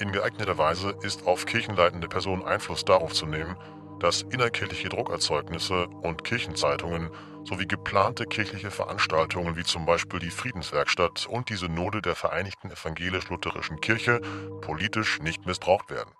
[0.00, 3.56] In geeigneter Weise ist auf kirchenleitende Personen Einfluss darauf zu nehmen,
[4.00, 7.10] dass innerkirchliche Druckerzeugnisse und Kirchenzeitungen
[7.44, 13.80] sowie geplante kirchliche Veranstaltungen wie zum Beispiel die Friedenswerkstatt und die Synode der Vereinigten Evangelisch-Lutherischen
[13.80, 14.20] Kirche
[14.62, 16.10] politisch nicht missbraucht werden.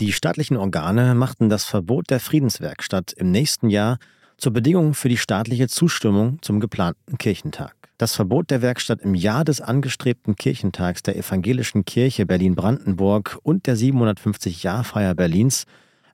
[0.00, 3.98] Die staatlichen Organe machten das Verbot der Friedenswerkstatt im nächsten Jahr
[4.36, 7.74] zur Bedingung für die staatliche Zustimmung zum geplanten Kirchentag.
[7.98, 13.76] Das Verbot der Werkstatt im Jahr des angestrebten Kirchentags der Evangelischen Kirche Berlin-Brandenburg und der
[13.76, 15.64] 750-Jahr-Feier Berlins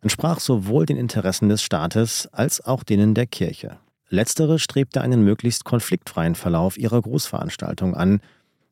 [0.00, 3.76] entsprach sowohl den Interessen des Staates als auch denen der Kirche.
[4.08, 8.22] Letztere strebte einen möglichst konfliktfreien Verlauf ihrer Großveranstaltung an,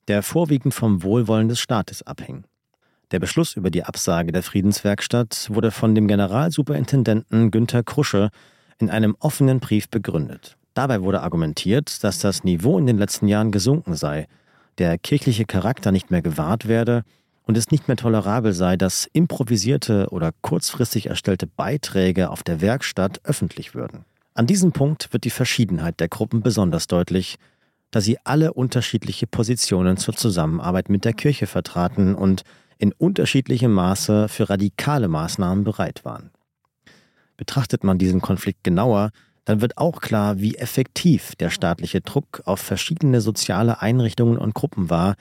[0.09, 2.45] der vorwiegend vom Wohlwollen des Staates abhing.
[3.13, 8.31] Der Beschluss über die Absage der Friedenswerkstatt wurde von dem Generalsuperintendenten Günter Krusche
[8.79, 10.57] in einem offenen Brief begründet.
[10.73, 14.27] Dabei wurde argumentiert, dass das Niveau in den letzten Jahren gesunken sei,
[14.79, 17.03] der kirchliche Charakter nicht mehr gewahrt werde
[17.45, 23.21] und es nicht mehr tolerabel sei, dass improvisierte oder kurzfristig erstellte Beiträge auf der Werkstatt
[23.25, 24.07] öffentlich würden.
[24.33, 27.37] An diesem Punkt wird die Verschiedenheit der Gruppen besonders deutlich,
[27.91, 32.43] da sie alle unterschiedliche Positionen zur Zusammenarbeit mit der Kirche vertraten und
[32.83, 36.33] in unterschiedlichem Maße für radikale Maßnahmen bereit waren.
[37.37, 39.11] Betrachtet man diesen Konflikt genauer,
[39.45, 44.91] dann wird auch klar, wie effektiv der staatliche Druck auf verschiedene soziale Einrichtungen und Gruppen
[44.91, 45.15] war,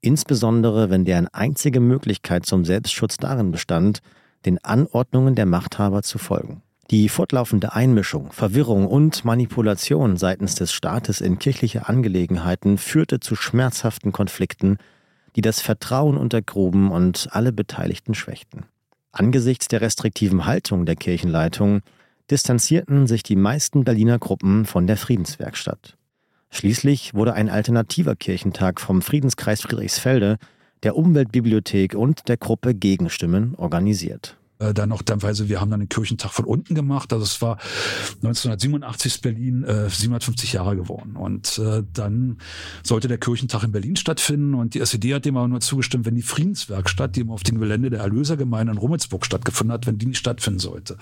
[0.00, 4.02] insbesondere wenn deren einzige Möglichkeit zum Selbstschutz darin bestand,
[4.46, 6.62] den Anordnungen der Machthaber zu folgen.
[6.92, 14.12] Die fortlaufende Einmischung, Verwirrung und Manipulation seitens des Staates in kirchliche Angelegenheiten führte zu schmerzhaften
[14.12, 14.78] Konflikten,
[15.36, 18.64] die das Vertrauen untergruben und alle Beteiligten schwächten.
[19.12, 21.80] Angesichts der restriktiven Haltung der Kirchenleitung
[22.30, 25.96] distanzierten sich die meisten Berliner Gruppen von der Friedenswerkstatt.
[26.50, 30.38] Schließlich wurde ein alternativer Kirchentag vom Friedenskreis Friedrichsfelde,
[30.82, 35.88] der Umweltbibliothek und der Gruppe Gegenstimmen organisiert äh, dann noch teilweise, wir haben dann den
[35.88, 37.12] Kirchentag von unten gemacht.
[37.12, 37.58] Also es war
[38.22, 41.16] 1987 ist Berlin äh, 750 Jahre geworden.
[41.16, 42.38] Und äh, dann
[42.82, 44.54] sollte der Kirchentag in Berlin stattfinden.
[44.54, 47.58] Und die SED hat dem aber nur zugestimmt, wenn die Friedenswerkstatt, die immer auf dem
[47.58, 50.96] Gelände der Erlösergemeinde in Rummelsburg stattgefunden hat, wenn die nicht stattfinden sollte.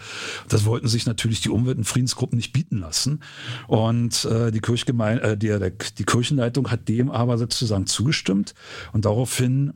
[0.49, 3.21] Das wollten sich natürlich die Umwelt- und Friedensgruppen nicht bieten lassen.
[3.67, 5.57] Und äh, die Kirchgemeinde, äh, die,
[5.99, 8.55] die Kirchenleitung hat dem aber sozusagen zugestimmt.
[8.93, 9.73] Und daraufhin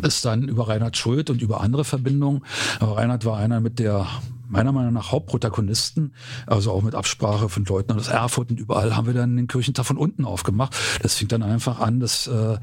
[0.00, 2.44] ist dann über Reinhard Schuld und über andere Verbindungen.
[2.80, 4.06] Aber Reinhard war einer mit der
[4.52, 6.12] meiner Meinung nach Hauptprotagonisten,
[6.46, 9.86] also auch mit Absprache von Leuten aus Erfurt und überall haben wir dann den Kirchentag
[9.86, 10.76] von unten aufgemacht.
[11.00, 12.58] Das fing dann einfach an, dass äh,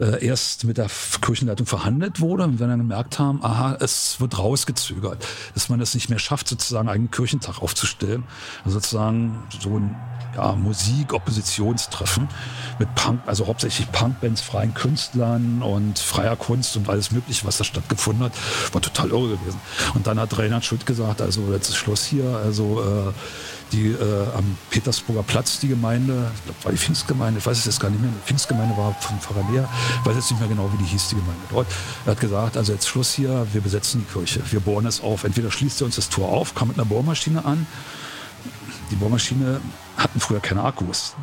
[0.00, 0.88] äh, erst mit der
[1.20, 5.94] Kirchenleitung verhandelt wurde und wir dann gemerkt haben, aha, es wird rausgezögert, dass man es
[5.94, 8.24] nicht mehr schafft, sozusagen einen Kirchentag aufzustellen.
[8.64, 9.94] Also sozusagen so ein
[10.36, 12.28] ja, Musik-Oppositionstreffen
[12.78, 17.64] mit Punk, also hauptsächlich Punkbands, freien Künstlern und freier Kunst und alles Mögliche, was da
[17.64, 18.32] stattgefunden hat,
[18.72, 19.60] war total irre gewesen.
[19.94, 23.12] Und dann hat Reinhard Schuld gesagt, also also letztes Schloss hier, also äh,
[23.72, 27.64] die äh, am Petersburger Platz, die Gemeinde, ich glaube, war die Pfingstgemeinde, ich weiß es
[27.64, 29.68] jetzt gar nicht mehr, die Pfingstgemeinde war vom Pfarrer Lehr,
[30.00, 31.66] ich weiß jetzt nicht mehr genau, wie die hieß, die Gemeinde dort.
[32.06, 35.24] Er hat gesagt, also jetzt Schluss hier, wir besetzen die Kirche, wir bohren es auf.
[35.24, 37.66] Entweder schließt er uns das Tor auf, kam mit einer Bohrmaschine an.
[38.90, 39.60] Die Bohrmaschine
[39.96, 41.14] hatten früher keine Akkus.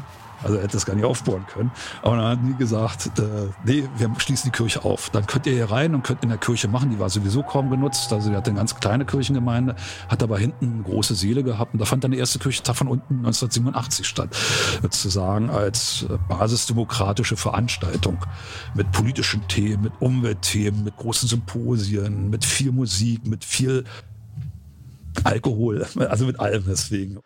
[0.44, 1.72] Also er hätte das gar nicht aufbohren können.
[2.02, 5.10] Aber dann haben die gesagt, äh, nee, wir schließen die Kirche auf.
[5.10, 6.90] Dann könnt ihr hier rein und könnt in der Kirche machen.
[6.90, 8.12] Die war sowieso kaum genutzt.
[8.12, 9.76] Also die hatte eine ganz kleine Kirchengemeinde,
[10.10, 11.74] hat aber hinten eine große Seele gehabt.
[11.74, 14.36] Und da fand dann der erste Kirchentag von unten 1987 statt.
[14.82, 18.18] Sozusagen als äh, basisdemokratische Veranstaltung
[18.74, 23.84] mit politischen Themen, mit Umweltthemen, mit großen Symposien, mit viel Musik, mit viel
[25.24, 27.20] Alkohol, also mit allem deswegen.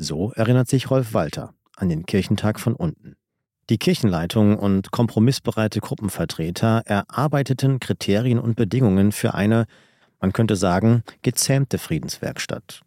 [0.00, 3.16] So erinnert sich Rolf Walter an den Kirchentag von unten.
[3.68, 9.66] Die Kirchenleitung und kompromissbereite Gruppenvertreter erarbeiteten Kriterien und Bedingungen für eine,
[10.20, 12.82] man könnte sagen, gezähmte Friedenswerkstatt.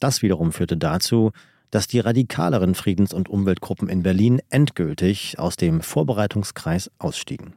[0.00, 1.32] Das wiederum führte dazu,
[1.70, 7.54] dass die radikaleren Friedens- und Umweltgruppen in Berlin endgültig aus dem Vorbereitungskreis ausstiegen.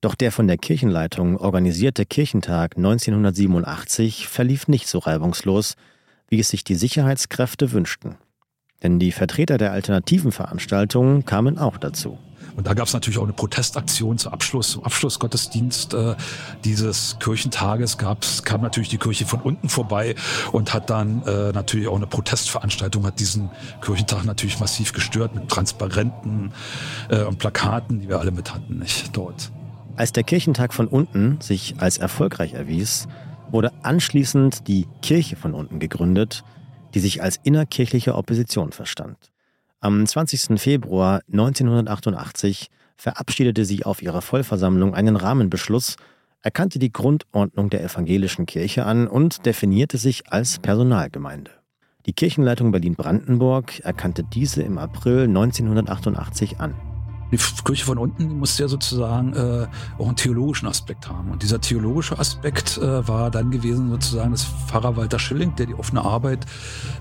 [0.00, 5.76] Doch der von der Kirchenleitung organisierte Kirchentag 1987 verlief nicht so reibungslos,
[6.32, 8.16] wie es sich die Sicherheitskräfte wünschten.
[8.82, 12.18] Denn die Vertreter der alternativen Veranstaltungen kamen auch dazu.
[12.56, 16.14] Und da gab es natürlich auch eine Protestaktion zum Abschluss, zum Abschlussgottesdienst äh,
[16.64, 20.14] dieses Kirchentages gab's, kam natürlich die Kirche von unten vorbei
[20.52, 23.50] und hat dann äh, natürlich auch eine Protestveranstaltung, hat diesen
[23.82, 26.52] Kirchentag natürlich massiv gestört mit Transparenten
[27.10, 29.52] äh, und Plakaten, die wir alle mit hatten, nicht dort.
[29.96, 33.06] Als der Kirchentag von unten sich als erfolgreich erwies,
[33.52, 36.42] wurde anschließend die Kirche von unten gegründet,
[36.94, 39.16] die sich als innerkirchliche Opposition verstand.
[39.80, 40.60] Am 20.
[40.60, 45.96] Februar 1988 verabschiedete sie auf ihrer Vollversammlung einen Rahmenbeschluss,
[46.40, 51.50] erkannte die Grundordnung der evangelischen Kirche an und definierte sich als Personalgemeinde.
[52.06, 56.91] Die Kirchenleitung Berlin-Brandenburg erkannte diese im April 1988 an.
[57.32, 59.66] Die Kirche von unten die musste ja sozusagen äh,
[59.98, 61.30] auch einen theologischen Aspekt haben.
[61.30, 65.74] Und dieser theologische Aspekt äh, war dann gewesen sozusagen das Pfarrer Walter Schilling, der die
[65.74, 66.46] offene Arbeit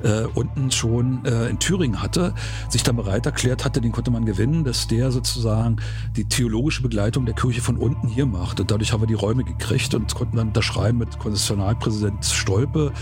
[0.04, 2.34] äh, unten schon äh, in Thüringen hatte,
[2.70, 5.78] sich dann bereit erklärt hatte, den konnte man gewinnen, dass der sozusagen
[6.16, 8.60] die theologische Begleitung der Kirche von unten hier macht.
[8.60, 12.94] Und dadurch haben wir die Räume gekriegt und konnten dann unterschreiben mit Konzessionalpräsident Stolpe.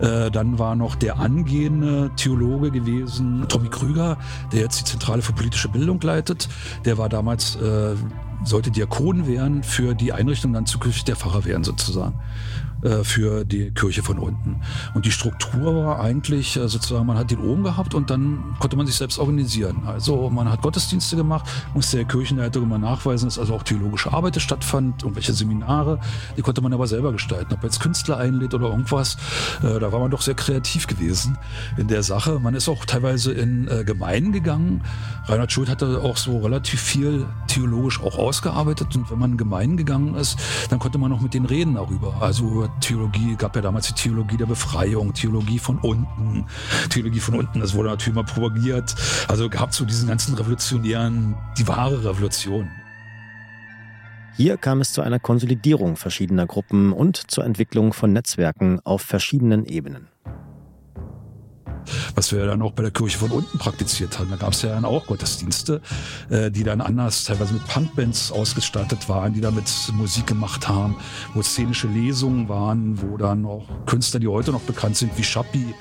[0.00, 4.18] Äh, dann war noch der angehende Theologe gewesen, Tommy Krüger,
[4.52, 6.48] der jetzt die Zentrale für politische Bildung leitet.
[6.84, 7.94] Der war damals äh,
[8.44, 12.20] sollte Diakon werden für die Einrichtung, dann zukünftig der Pfarrer werden sozusagen.
[12.84, 14.60] Äh, für die Kirche von unten.
[14.92, 18.76] Und die Struktur war eigentlich äh, sozusagen, man hat den oben gehabt und dann konnte
[18.76, 19.84] man sich selbst organisieren.
[19.86, 24.38] Also man hat Gottesdienste gemacht, musste der Kirchenleitung immer nachweisen, dass also auch theologische Arbeit
[24.38, 25.98] stattfand, irgendwelche Seminare,
[26.36, 27.54] die konnte man aber selber gestalten.
[27.54, 29.16] Ob man jetzt Künstler einlädt oder irgendwas,
[29.62, 31.38] äh, da war man doch sehr kreativ gewesen
[31.78, 32.38] in der Sache.
[32.38, 34.82] Man ist auch teilweise in Gemeinden gegangen.
[35.26, 39.76] Reinhard Schuld hatte auch so relativ viel theologisch auch ausgearbeitet und wenn man in Gemeinden
[39.78, 42.20] gegangen ist, dann konnte man auch mit denen reden darüber.
[42.20, 46.46] Also Theologie, gab ja damals die Theologie der Befreiung, Theologie von unten,
[46.90, 48.94] Theologie von unten, das wurde natürlich mal propagiert.
[49.28, 52.68] Also gab es so diesen ganzen Revolutionären, die wahre Revolution.
[54.36, 59.64] Hier kam es zu einer Konsolidierung verschiedener Gruppen und zur Entwicklung von Netzwerken auf verschiedenen
[59.64, 60.08] Ebenen
[62.14, 64.30] was wir dann auch bei der Kirche von unten praktiziert haben.
[64.30, 65.80] Da gab es ja dann auch Gottesdienste,
[66.30, 70.96] äh, die dann anders, teilweise mit Punkbands ausgestattet waren, die damit Musik gemacht haben,
[71.34, 75.74] wo szenische Lesungen waren, wo dann auch Künstler, die heute noch bekannt sind, wie Schappi,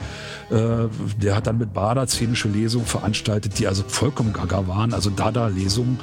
[0.50, 0.88] äh,
[1.22, 6.00] der hat dann mit Bader szenische Lesungen veranstaltet, die also vollkommen gaga waren, also Dada-Lesungen.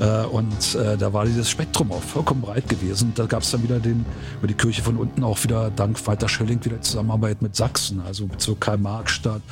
[0.00, 3.12] Äh, und äh, da war dieses Spektrum auch vollkommen breit gewesen.
[3.14, 4.04] Da gab es dann wieder den,
[4.38, 8.28] über die Kirche von unten auch wieder dank Walter Schölling wieder Zusammenarbeit mit Sachsen, also
[8.38, 9.42] zur Karl-Marx-Stadt,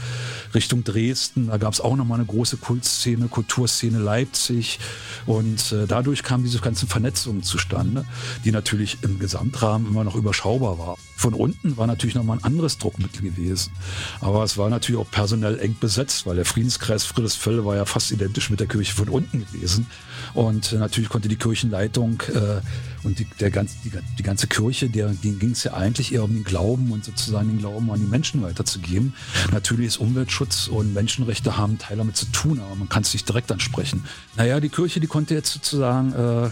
[0.54, 1.48] Richtung Dresden.
[1.48, 4.78] Da gab es auch nochmal eine große Kultszene, Kulturszene Leipzig.
[5.26, 8.04] Und äh, dadurch kam diese ganze Vernetzung zustande,
[8.44, 10.96] die natürlich im Gesamtrahmen immer noch überschaubar war.
[11.16, 13.72] Von unten war natürlich nochmal ein anderes Druckmittel gewesen.
[14.20, 18.10] Aber es war natürlich auch personell eng besetzt, weil der Friedenskreis Friedrichsfelde war ja fast
[18.10, 19.86] identisch mit der Kirche von unten gewesen.
[20.36, 22.60] Und äh, natürlich konnte die Kirchenleitung äh,
[23.06, 26.24] und die, der ganz, die, die ganze Kirche, der, denen ging es ja eigentlich eher
[26.24, 29.14] um den Glauben und sozusagen den Glauben an die Menschen weiterzugeben.
[29.50, 33.26] Natürlich ist Umweltschutz und Menschenrechte haben Teil damit zu tun, aber man kann es nicht
[33.26, 34.04] direkt ansprechen.
[34.36, 36.50] Naja, die Kirche, die konnte jetzt sozusagen äh,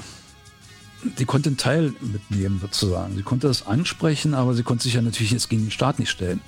[1.19, 3.15] die konnte einen Teil mitnehmen, sozusagen.
[3.15, 6.09] Sie konnte das ansprechen, aber sie konnte sich ja natürlich jetzt gegen den Staat nicht
[6.09, 6.41] stellen.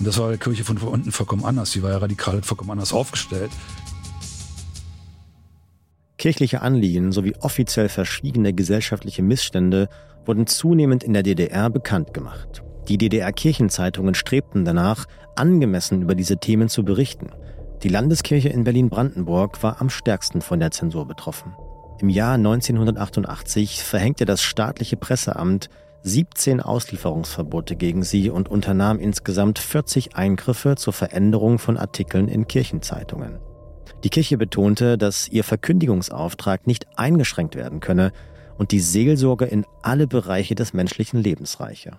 [0.00, 1.70] Und das war der Kirche von unten vollkommen anders.
[1.70, 3.52] Sie war ja radikal vollkommen anders aufgestellt.
[6.22, 9.88] Kirchliche Anliegen sowie offiziell verschiedene gesellschaftliche Missstände
[10.24, 12.62] wurden zunehmend in der DDR bekannt gemacht.
[12.86, 17.30] Die DDR-Kirchenzeitungen strebten danach, angemessen über diese Themen zu berichten.
[17.82, 21.56] Die Landeskirche in Berlin-Brandenburg war am stärksten von der Zensur betroffen.
[22.00, 25.70] Im Jahr 1988 verhängte das staatliche Presseamt
[26.04, 33.40] 17 Auslieferungsverbote gegen sie und unternahm insgesamt 40 Eingriffe zur Veränderung von Artikeln in Kirchenzeitungen.
[34.04, 38.12] Die Kirche betonte, dass ihr Verkündigungsauftrag nicht eingeschränkt werden könne
[38.58, 41.98] und die Seelsorge in alle Bereiche des menschlichen Lebens reiche.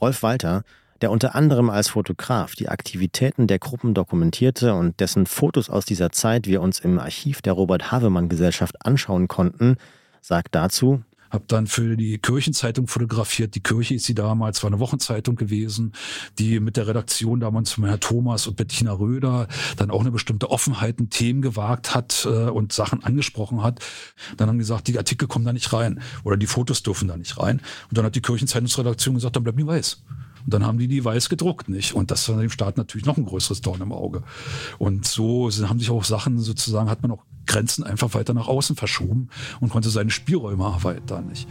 [0.00, 0.62] Rolf Walter,
[1.00, 6.10] der unter anderem als Fotograf die Aktivitäten der Gruppen dokumentierte und dessen Fotos aus dieser
[6.10, 9.76] Zeit wir uns im Archiv der Robert Havemann Gesellschaft anschauen konnten,
[10.22, 13.54] sagt dazu, habe dann für die Kirchenzeitung fotografiert.
[13.54, 15.92] Die Kirche ist sie damals, war eine Wochenzeitung gewesen,
[16.38, 20.50] die mit der Redaktion damals von Herrn Thomas und Bettina Röder dann auch eine bestimmte
[20.50, 23.80] Offenheit in Themen gewagt hat äh, und Sachen angesprochen hat.
[24.36, 27.38] Dann haben gesagt, die Artikel kommen da nicht rein oder die Fotos dürfen da nicht
[27.38, 27.60] rein.
[27.88, 30.02] Und dann hat die Kirchenzeitungsredaktion gesagt, dann bleibt die weiß.
[30.46, 31.92] Und dann haben die die weiß gedruckt, nicht?
[31.92, 34.22] Und das war dem Staat natürlich noch ein größeres Dorn im Auge.
[34.78, 38.76] Und so haben sich auch Sachen sozusagen, hat man auch Grenzen einfach weiter nach außen
[38.76, 39.28] verschoben
[39.60, 41.48] und konnte seine Spielräume erweitern, nicht?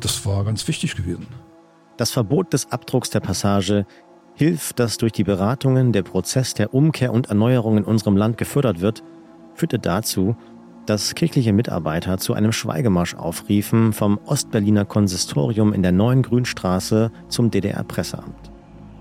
[0.00, 1.26] Das war ganz wichtig gewesen.
[1.96, 3.86] Das Verbot des Abdrucks der Passage
[4.34, 8.80] hilft, dass durch die Beratungen der Prozess der Umkehr und Erneuerung in unserem Land gefördert
[8.80, 9.04] wird,
[9.54, 10.36] führte dazu,
[10.86, 17.50] dass kirchliche Mitarbeiter zu einem Schweigemarsch aufriefen vom Ostberliner Konsistorium in der Neuen Grünstraße zum
[17.50, 18.50] DDR-Presseamt.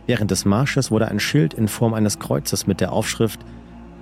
[0.06, 3.39] Während des Marsches wurde ein Schild in Form eines Kreuzes mit der Aufschrift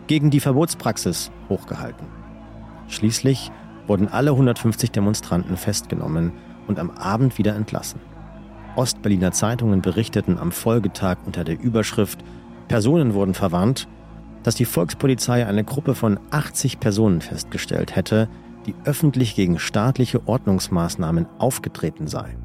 [0.08, 2.08] Gegen die Verbotspraxis hochgehalten.
[2.88, 3.52] Schließlich
[3.86, 6.32] wurden alle 150 Demonstranten festgenommen
[6.68, 8.02] und am Abend wieder entlassen.
[8.76, 12.24] Ostberliner Zeitungen berichteten am Folgetag unter der Überschrift
[12.68, 13.88] Personen wurden verwarnt,
[14.44, 18.30] dass die Volkspolizei eine Gruppe von 80 Personen festgestellt hätte,
[18.66, 22.36] die öffentlich gegen staatliche Ordnungsmaßnahmen aufgetreten sei.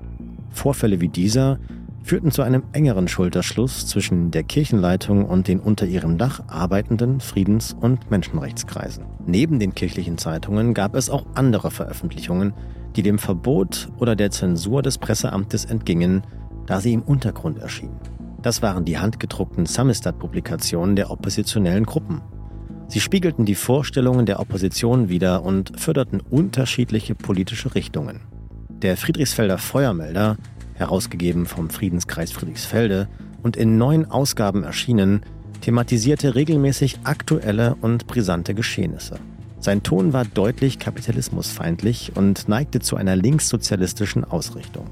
[0.51, 1.59] Vorfälle wie dieser
[2.05, 7.74] führten zu einem engeren Schulterschluss zwischen der Kirchenleitung und den unter ihrem Dach arbeitenden Friedens-
[7.78, 9.05] und Menschenrechtskreisen.
[9.26, 12.53] Neben den kirchlichen Zeitungen gab es auch andere Veröffentlichungen,
[12.95, 16.22] die dem Verbot oder der Zensur des Presseamtes entgingen,
[16.66, 17.99] da sie im Untergrund erschienen.
[18.45, 22.20] Das waren die handgedruckten Samistat-Publikationen der oppositionellen Gruppen.
[22.88, 28.20] Sie spiegelten die Vorstellungen der Opposition wider und förderten unterschiedliche politische Richtungen.
[28.68, 30.36] Der Friedrichsfelder Feuermelder,
[30.74, 33.09] herausgegeben vom Friedenskreis Friedrichsfelde
[33.42, 35.22] und in neun Ausgaben erschienen,
[35.62, 39.16] thematisierte regelmäßig aktuelle und brisante Geschehnisse.
[39.59, 44.84] Sein Ton war deutlich kapitalismusfeindlich und neigte zu einer linkssozialistischen Ausrichtung.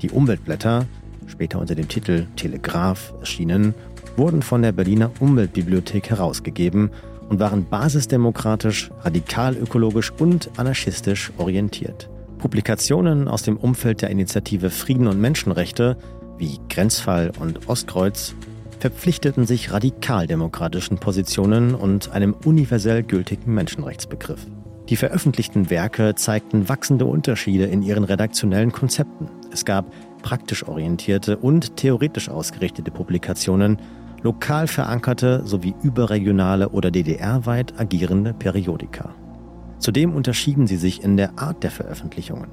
[0.00, 0.86] Die Umweltblätter,
[1.26, 3.74] später unter dem Titel Telegraph erschienen,
[4.16, 6.90] wurden von der Berliner Umweltbibliothek herausgegeben
[7.28, 12.08] und waren basisdemokratisch, radikalökologisch und anarchistisch orientiert.
[12.38, 15.96] Publikationen aus dem Umfeld der Initiative Frieden und Menschenrechte
[16.38, 18.34] wie Grenzfall und Ostkreuz
[18.78, 24.46] verpflichteten sich radikaldemokratischen Positionen und einem universell gültigen Menschenrechtsbegriff.
[24.88, 29.28] Die veröffentlichten Werke zeigten wachsende Unterschiede in ihren redaktionellen Konzepten.
[29.50, 29.92] Es gab
[30.26, 33.78] praktisch orientierte und theoretisch ausgerichtete Publikationen,
[34.22, 39.14] lokal verankerte sowie überregionale oder DDR-weit agierende Periodika.
[39.78, 42.48] Zudem unterschieden sie sich in der Art der Veröffentlichungen.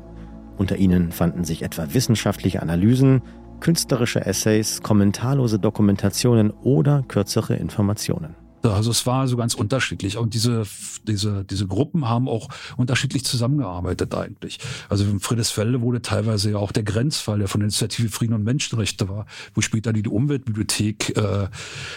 [0.55, 3.23] Unter ihnen fanden sich etwa wissenschaftliche Analysen,
[3.59, 8.35] künstlerische Essays, kommentarlose Dokumentationen oder kürzere Informationen.
[8.71, 10.17] Also es war so ganz unterschiedlich.
[10.17, 10.63] Und diese,
[11.03, 14.59] diese, diese Gruppen haben auch unterschiedlich zusammengearbeitet eigentlich.
[14.89, 18.43] Also in Friedrichsfelde wurde teilweise ja auch der Grenzfall, der von der Initiative Frieden und
[18.43, 21.47] Menschenrechte war, wo später die Umweltbibliothek äh,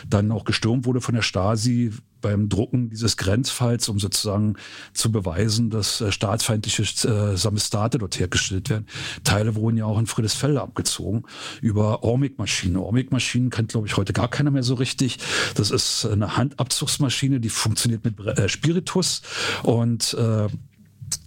[0.08, 1.92] dann auch gestürmt wurde von der Stasi,
[2.26, 4.56] beim Drucken dieses Grenzfalls, um sozusagen
[4.92, 8.86] zu beweisen, dass äh, staatsfeindliche äh, Samestate dort hergestellt werden.
[9.22, 11.22] Teile wurden ja auch in Friedrichsfelde abgezogen
[11.62, 12.78] über Ormig-Maschinen.
[12.78, 15.18] Ormig-Maschinen kennt, glaube ich, heute gar keiner mehr so richtig.
[15.54, 19.22] Das ist eine Handabzugsmaschine, die funktioniert mit äh, Spiritus
[19.62, 20.48] und äh,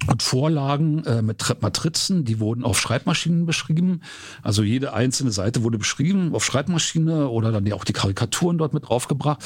[0.08, 4.02] und Vorlagen äh, mit Matrizen, die wurden auf Schreibmaschinen beschrieben.
[4.42, 8.74] Also jede einzelne Seite wurde beschrieben auf Schreibmaschine oder dann ja auch die Karikaturen dort
[8.74, 9.44] mit draufgebracht.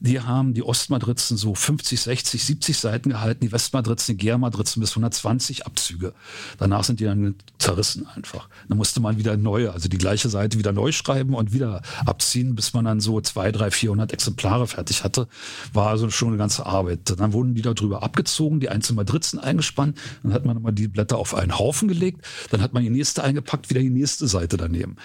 [0.00, 4.90] Die haben die Ostmatrizen so 50, 60, 70 Seiten gehalten, die Westmatrizen, die Gärmatrizen bis
[4.90, 6.12] 120 Abzüge.
[6.58, 8.48] Danach sind die dann zerrissen einfach.
[8.68, 12.54] Dann musste man wieder neue, also die gleiche Seite wieder neu schreiben und wieder abziehen,
[12.54, 15.28] bis man dann so zwei, drei, 400 Exemplare fertig hatte.
[15.72, 17.00] War also schon eine ganze Arbeit.
[17.18, 19.94] Dann wurden die darüber abgezogen, die einzelnen Matrizen eingespannt Blättern.
[20.22, 23.22] Dann hat man immer die Blätter auf einen Haufen gelegt, dann hat man die nächste
[23.22, 24.96] eingepackt, wieder die nächste Seite daneben.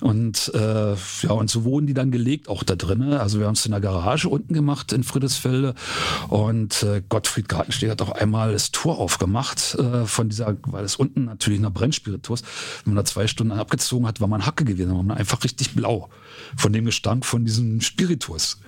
[0.00, 3.14] Und äh, ja, und so wurden die dann gelegt, auch da drinnen.
[3.14, 5.74] Also wir haben es in der Garage unten gemacht in Friedrichsfelde.
[6.28, 10.96] Und äh, Gottfried Gartensteg hat auch einmal das Tor aufgemacht äh, von dieser, weil es
[10.96, 12.42] unten natürlich nach Brennspiritus,
[12.84, 15.74] wenn man da zwei Stunden abgezogen hat, war man Hacke gewesen, war man einfach richtig
[15.74, 16.08] blau
[16.56, 18.60] von dem Gestank von diesem Spiritus.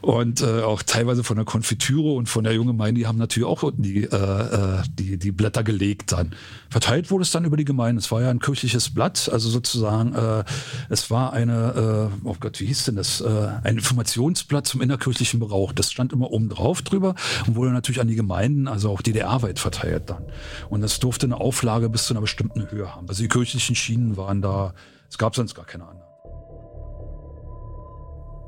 [0.00, 3.48] Und äh, auch teilweise von der Konfitüre und von der jungen Gemeinde, die haben natürlich
[3.48, 6.34] auch unten die, äh, äh die die, Blätter gelegt dann.
[6.68, 8.00] Verteilt wurde es dann über die Gemeinde.
[8.00, 10.44] Es war ja ein kirchliches Blatt, also sozusagen, äh,
[10.88, 13.20] es war eine, äh, oh Gott, wie hieß denn das?
[13.20, 15.72] Äh, ein Informationsblatt zum innerkirchlichen Brauch.
[15.72, 17.14] Das stand immer oben drauf drüber
[17.46, 20.24] und wurde natürlich an die Gemeinden, also auch DDR-weit verteilt dann.
[20.68, 23.08] Und das durfte eine Auflage bis zu einer bestimmten Höhe haben.
[23.08, 24.74] Also die kirchlichen Schienen waren da,
[25.08, 25.99] es gab sonst gar keine anderen.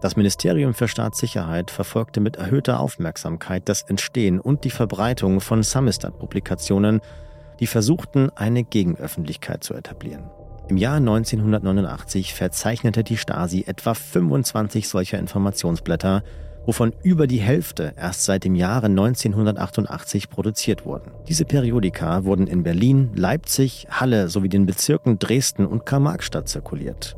[0.03, 7.01] Das Ministerium für Staatssicherheit verfolgte mit erhöhter Aufmerksamkeit das Entstehen und die Verbreitung von Samistat-Publikationen,
[7.61, 10.25] die versuchten, eine Gegenöffentlichkeit zu etablieren.
[10.69, 16.25] Im Jahr 1989 verzeichnete die Stasi etwa 25 solcher Informationsblätter,
[16.67, 21.13] wovon über die Hälfte erst seit dem Jahre 1988 produziert wurden.
[21.29, 27.17] Diese Periodika wurden in Berlin, Leipzig, Halle sowie den Bezirken Dresden und Karl-Marx-Stadt zirkuliert.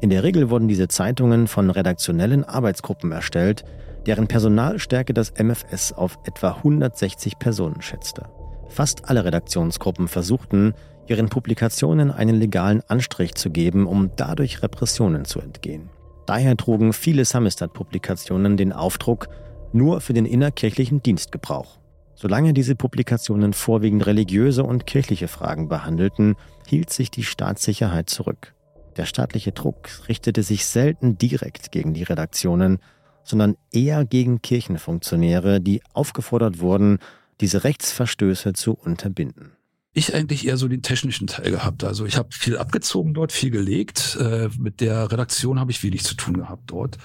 [0.00, 3.64] In der Regel wurden diese Zeitungen von redaktionellen Arbeitsgruppen erstellt,
[4.06, 8.26] deren Personalstärke das MFS auf etwa 160 Personen schätzte.
[8.68, 10.74] Fast alle Redaktionsgruppen versuchten,
[11.06, 15.88] ihren Publikationen einen legalen Anstrich zu geben, um dadurch Repressionen zu entgehen.
[16.26, 19.28] Daher trugen viele Samistat-Publikationen den Aufdruck
[19.72, 21.78] nur für den innerkirchlichen Dienstgebrauch.
[22.14, 26.34] Solange diese Publikationen vorwiegend religiöse und kirchliche Fragen behandelten,
[26.66, 28.55] hielt sich die Staatssicherheit zurück.
[28.96, 32.78] Der staatliche Druck richtete sich selten direkt gegen die Redaktionen,
[33.24, 36.98] sondern eher gegen Kirchenfunktionäre, die aufgefordert wurden,
[37.40, 39.55] diese Rechtsverstöße zu unterbinden
[39.96, 41.82] ich eigentlich eher so den technischen Teil gehabt.
[41.82, 44.18] Also ich habe viel abgezogen dort, viel gelegt.
[44.20, 46.98] Äh, mit der Redaktion habe ich wenig zu tun gehabt dort,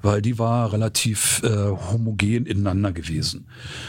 [0.00, 3.46] weil die war relativ äh, homogen ineinander gewesen.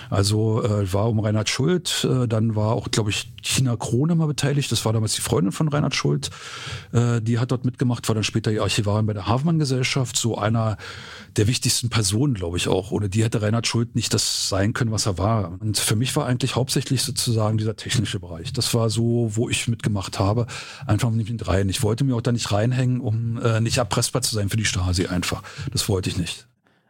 [0.09, 4.27] Also äh, war um Reinhard Schuld, äh, dann war auch, glaube ich, Tina Krone mal
[4.27, 4.69] beteiligt.
[4.73, 6.29] Das war damals die Freundin von Reinhard Schuld.
[6.91, 10.17] Äh, die hat dort mitgemacht, war dann später die Archivarin bei der Hafmann-Gesellschaft.
[10.17, 10.75] So einer
[11.37, 12.91] der wichtigsten Personen, glaube ich auch.
[12.91, 15.57] Ohne die hätte Reinhard Schuld nicht das sein können, was er war.
[15.61, 18.57] Und für mich war eigentlich hauptsächlich sozusagen dieser technische Bereich nicht.
[18.57, 20.47] Das war so, wo ich mitgemacht habe.
[20.85, 21.69] Einfach mit rein.
[21.69, 24.65] Ich wollte mir auch da nicht reinhängen, um äh, nicht erpressbar zu sein für die
[24.65, 25.43] Stasi einfach.
[25.71, 26.47] Das wollte ich nicht.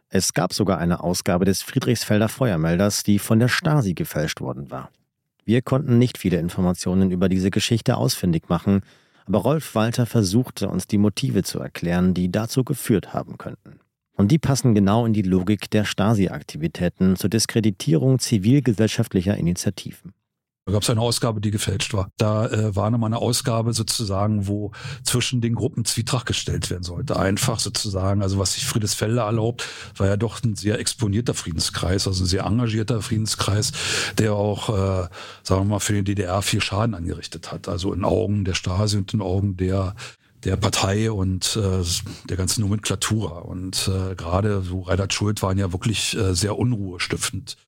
[0.08, 4.90] Es gab sogar eine Ausgabe des Friedrichsfelder Feuermelders, die von der Stasi gefälscht worden war.
[5.44, 8.82] Wir konnten nicht viele Informationen über diese Geschichte ausfindig machen,
[9.26, 13.78] aber Rolf Walter versuchte uns die Motive zu erklären, die dazu geführt haben könnten.
[14.16, 20.12] Und die passen genau in die Logik der Stasi-Aktivitäten zur Diskreditierung zivilgesellschaftlicher Initiativen.
[20.70, 22.12] Da gab es eine Ausgabe, die gefälscht war.
[22.16, 24.70] Da äh, war nochmal eine Ausgabe sozusagen, wo
[25.02, 27.18] zwischen den Gruppen Zwietracht gestellt werden sollte.
[27.18, 29.66] Einfach sozusagen, also was sich Friedesfelde erlaubt,
[29.96, 33.72] war ja doch ein sehr exponierter Friedenskreis, also ein sehr engagierter Friedenskreis,
[34.16, 35.08] der auch, äh,
[35.42, 37.66] sagen wir mal, für die DDR viel Schaden angerichtet hat.
[37.66, 39.96] Also in Augen der Stasi und in Augen der
[40.44, 41.84] der Partei und äh,
[42.28, 43.40] der ganzen Nomenklatura.
[43.40, 47.58] Und äh, gerade so Reinhard Schuld waren ja wirklich äh, sehr unruhestiftend.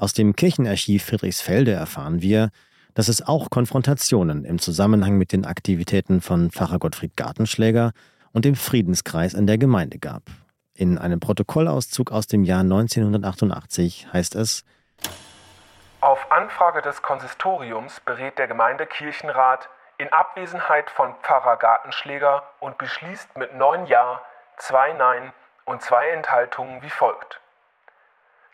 [0.00, 2.48] Aus dem Kirchenarchiv Friedrichsfelde erfahren wir,
[2.94, 7.92] dass es auch Konfrontationen im Zusammenhang mit den Aktivitäten von Pfarrer Gottfried Gartenschläger
[8.32, 10.22] und dem Friedenskreis in der Gemeinde gab.
[10.72, 14.64] In einem Protokollauszug aus dem Jahr 1988 heißt es,
[16.00, 23.54] auf Anfrage des Konsistoriums berät der Gemeindekirchenrat in Abwesenheit von Pfarrer Gartenschläger und beschließt mit
[23.54, 24.22] neun Ja,
[24.56, 25.34] zwei Nein
[25.66, 27.42] und zwei Enthaltungen wie folgt.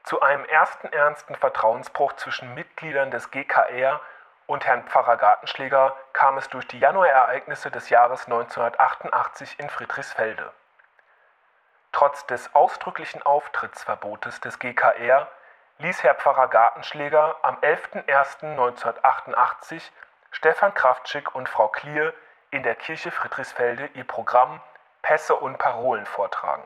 [0.06, 4.00] Zu einem ersten ernsten Vertrauensbruch zwischen Mitgliedern des GKR
[4.46, 10.52] und Herrn Pfarrer Gartenschläger kam es durch die Januarereignisse des Jahres 1988 in Friedrichsfelde.
[11.90, 15.28] Trotz des ausdrücklichen Auftrittsverbotes des GKR
[15.78, 19.90] ließ Herr Pfarrer Gartenschläger am 11.01.1988
[20.30, 22.14] Stefan Kraftschick und Frau Klier
[22.52, 24.62] in der Kirche Friedrichsfelde ihr Programm
[25.02, 26.62] Pässe und Parolen vortragen.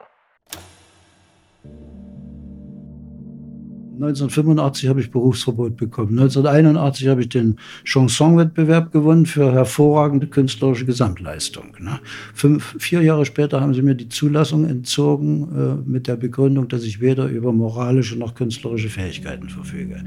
[4.02, 6.18] 1985 habe ich Berufsverbot bekommen.
[6.18, 11.76] 1981 habe ich den Chanson-Wettbewerb gewonnen für hervorragende künstlerische Gesamtleistung.
[11.78, 12.00] Ne?
[12.32, 16.84] Fünf, vier Jahre später haben sie mir die Zulassung entzogen äh, mit der Begründung, dass
[16.84, 20.02] ich weder über moralische noch künstlerische Fähigkeiten verfüge.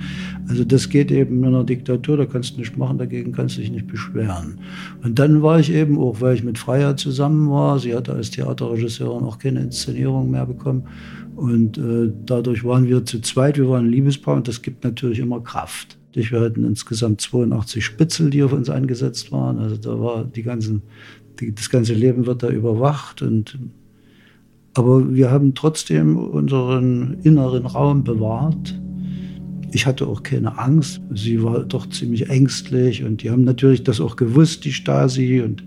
[0.48, 3.62] Also das geht eben in einer Diktatur, da kannst du nichts machen, dagegen kannst du
[3.62, 4.60] dich nicht beschweren.
[5.04, 8.32] Und dann war ich eben auch, weil ich mit Freier zusammen war, sie hatte als
[8.32, 10.88] Theaterregisseurin auch keine Inszenierung mehr bekommen,
[11.36, 15.20] und äh, dadurch waren wir zu zweit, wir waren ein Liebespaar und das gibt natürlich
[15.20, 15.98] immer Kraft.
[16.14, 19.58] Wir hatten insgesamt 82 Spitzel, die auf uns eingesetzt waren.
[19.58, 20.84] Also da war die ganzen,
[21.40, 23.24] die, das ganze Leben wird da überwacht.
[23.24, 23.58] Und,
[24.76, 28.80] aber wir haben trotzdem unseren inneren Raum bewahrt.
[29.72, 31.02] Ich hatte auch keine Angst.
[31.16, 35.64] Sie war doch ziemlich ängstlich und die haben natürlich das auch gewusst, die Stasi, und,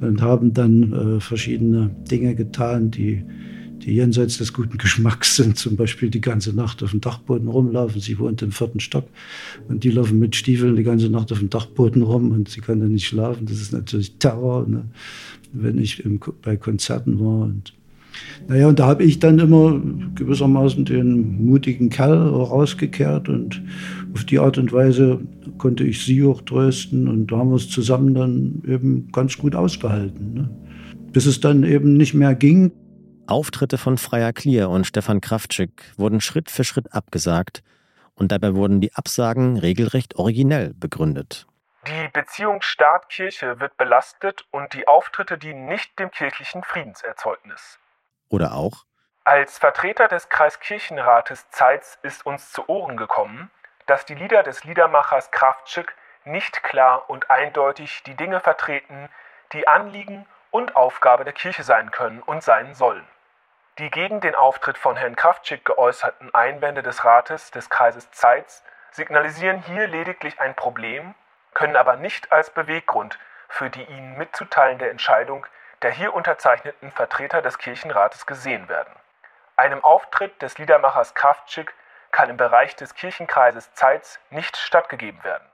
[0.00, 3.22] und haben dann äh, verschiedene Dinge getan, die
[3.84, 8.00] die jenseits des guten Geschmacks sind, zum Beispiel die ganze Nacht auf dem Dachboden rumlaufen.
[8.00, 9.04] Sie wohnt im vierten Stock
[9.68, 12.80] und die laufen mit Stiefeln die ganze Nacht auf dem Dachboden rum und sie kann
[12.80, 13.46] dann nicht schlafen.
[13.46, 14.84] Das ist natürlich Terror, ne?
[15.52, 17.42] wenn ich im, bei Konzerten war.
[17.42, 17.74] Und,
[18.48, 19.80] naja, und da habe ich dann immer
[20.14, 23.62] gewissermaßen den mutigen Kerl rausgekehrt und
[24.14, 25.20] auf die Art und Weise
[25.58, 29.54] konnte ich sie auch trösten und da haben wir es zusammen dann eben ganz gut
[29.54, 30.32] ausgehalten.
[30.34, 30.50] Ne?
[31.12, 32.72] Bis es dann eben nicht mehr ging.
[33.26, 37.62] Auftritte von Freier Klier und Stefan Kraftschick wurden Schritt für Schritt abgesagt
[38.14, 41.46] und dabei wurden die Absagen regelrecht originell begründet.
[41.86, 47.78] Die Beziehung Staat-Kirche wird belastet und die Auftritte dienen nicht dem kirchlichen Friedenserzeugnis.
[48.28, 48.84] Oder auch?
[49.24, 53.50] Als Vertreter des Kreiskirchenrates Zeitz ist uns zu Ohren gekommen,
[53.86, 55.94] dass die Lieder des Liedermachers Kraftschick
[56.26, 59.08] nicht klar und eindeutig die Dinge vertreten,
[59.52, 63.04] die Anliegen und Aufgabe der Kirche sein können und sein sollen.
[63.78, 68.62] Die gegen den Auftritt von Herrn Kraftschick geäußerten Einwände des Rates des Kreises Zeitz
[68.92, 71.14] signalisieren hier lediglich ein Problem,
[71.54, 73.18] können aber nicht als Beweggrund
[73.48, 75.46] für die ihnen mitzuteilende Entscheidung
[75.82, 78.92] der hier unterzeichneten Vertreter des Kirchenrates gesehen werden.
[79.56, 81.74] Einem Auftritt des Liedermachers Kraftschick
[82.10, 85.46] kann im Bereich des Kirchenkreises Zeitz nicht stattgegeben werden.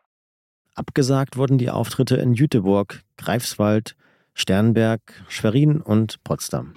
[0.77, 3.97] Abgesagt wurden die Auftritte in Jüteburg, Greifswald,
[4.35, 6.75] Sternberg, Schwerin und Potsdam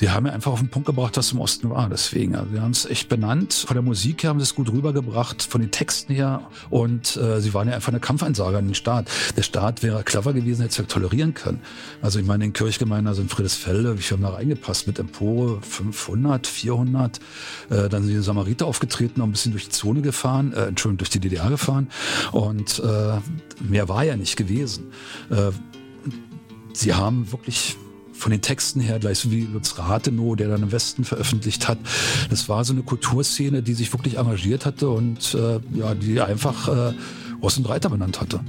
[0.00, 1.88] die haben ja einfach auf den Punkt gebracht, was im Osten war.
[1.88, 3.52] Deswegen, also wir haben es echt benannt.
[3.52, 6.42] Von der Musik her haben sie es gut rübergebracht, von den Texten her.
[6.70, 9.08] Und äh, sie waren ja einfach eine Kampfansage an den Staat.
[9.36, 11.60] Der Staat wäre clever gewesen, hätte es ja tolerieren können.
[12.02, 14.86] Also ich meine, in Kirchgemeinden, also in Friedrichsfelde, wie viel haben da reingepasst?
[14.86, 17.20] Mit Empore 500, 400.
[17.70, 20.98] Äh, dann sind die Samariter aufgetreten, auch ein bisschen durch die Zone gefahren, äh, Entschuldigung,
[20.98, 21.88] durch die DDR gefahren.
[22.32, 23.20] Und äh,
[23.62, 24.92] mehr war ja nicht gewesen.
[25.30, 25.52] Äh,
[26.72, 27.76] sie haben wirklich
[28.14, 31.78] von den Texten her, gleich so wie Lutz Rathenow, der dann im Westen veröffentlicht hat.
[32.30, 36.68] Das war so eine Kulturszene, die sich wirklich engagiert hatte und äh, ja, die einfach
[36.68, 36.94] äh,
[37.40, 38.40] Ost und Reiter benannt hatte.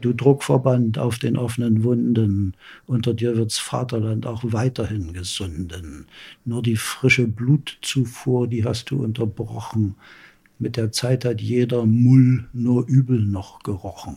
[0.00, 2.54] Du Druckverband auf den offenen Wunden,
[2.86, 6.06] unter dir wird's Vaterland auch weiterhin gesunden.
[6.44, 9.96] Nur die frische Blutzufuhr, die hast du unterbrochen.
[10.58, 14.16] Mit der Zeit hat jeder Mull nur übel noch gerochen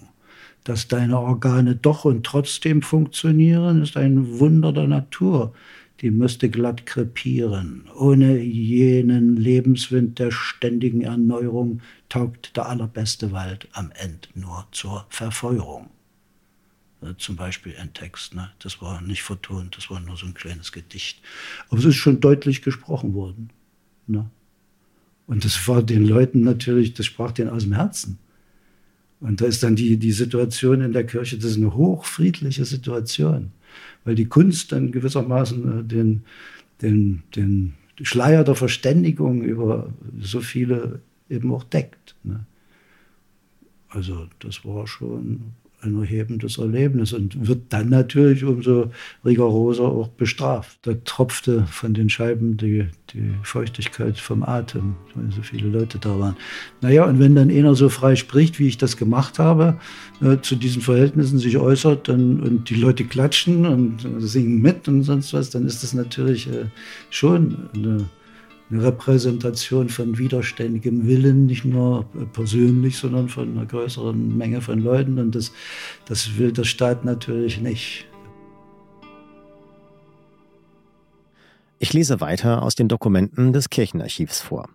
[0.68, 5.54] dass deine Organe doch und trotzdem funktionieren, ist ein Wunder der Natur.
[6.02, 7.86] die müsste glatt krepieren.
[7.96, 15.90] Ohne jenen Lebenswind der ständigen Erneuerung taugt der allerbeste Wald am Ende nur zur Verfeuerung.
[17.18, 18.52] Zum Beispiel ein Text, ne?
[18.60, 21.20] das war nicht vertont, das war nur so ein kleines Gedicht.
[21.70, 23.50] Aber es ist schon deutlich gesprochen worden.
[24.06, 24.30] Ne?
[25.26, 28.20] Und das war den Leuten natürlich, das sprach denen aus dem Herzen.
[29.20, 33.52] Und da ist dann die, die Situation in der Kirche, das ist eine hochfriedliche Situation
[34.08, 36.24] weil die Kunst dann gewissermaßen äh, den,
[36.82, 39.90] den, den Schleier der Verständigung über
[40.22, 42.16] so viele eben auch deckt.
[42.24, 42.46] Ne?
[43.90, 45.42] Also das war schon
[45.82, 48.92] ein erhebendes Erlebnis und wird dann natürlich umso
[49.24, 50.80] rigoroser auch bestraft.
[50.82, 56.20] Da tropfte von den Scheiben die, die Feuchtigkeit vom Atem, weil so viele Leute da
[56.20, 56.36] waren.
[56.82, 59.78] Naja, und wenn dann einer so frei spricht, wie ich das gemacht habe,
[60.22, 65.04] äh, zu diesen Verhältnissen sich äußert dann, und die Leute klatschen und singen mit und
[65.04, 66.66] sonst was, dann ist das natürlich äh,
[67.12, 68.06] schon eine
[68.70, 75.20] eine Repräsentation von widerständigem Willen, nicht nur persönlich, sondern von einer größeren Menge von Leuten.
[75.20, 75.54] Und das,
[76.06, 78.06] das will der Staat natürlich nicht.
[81.80, 84.68] Ich lese weiter aus den Dokumenten des Kirchenarchivs vor.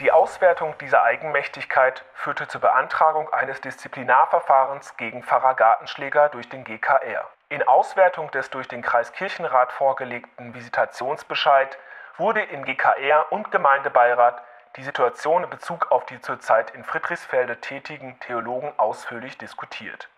[0.00, 7.26] Die Auswertung dieser Eigenmächtigkeit führte zur Beantragung eines Disziplinarverfahrens gegen Pfarrer Gartenschläger durch den GKR.
[7.48, 11.78] In Auswertung des durch den Kreiskirchenrat vorgelegten Visitationsbescheid
[12.18, 14.42] wurde in GKR und Gemeindebeirat
[14.76, 20.08] die Situation in Bezug auf die zurzeit in Friedrichsfelde tätigen Theologen ausführlich diskutiert.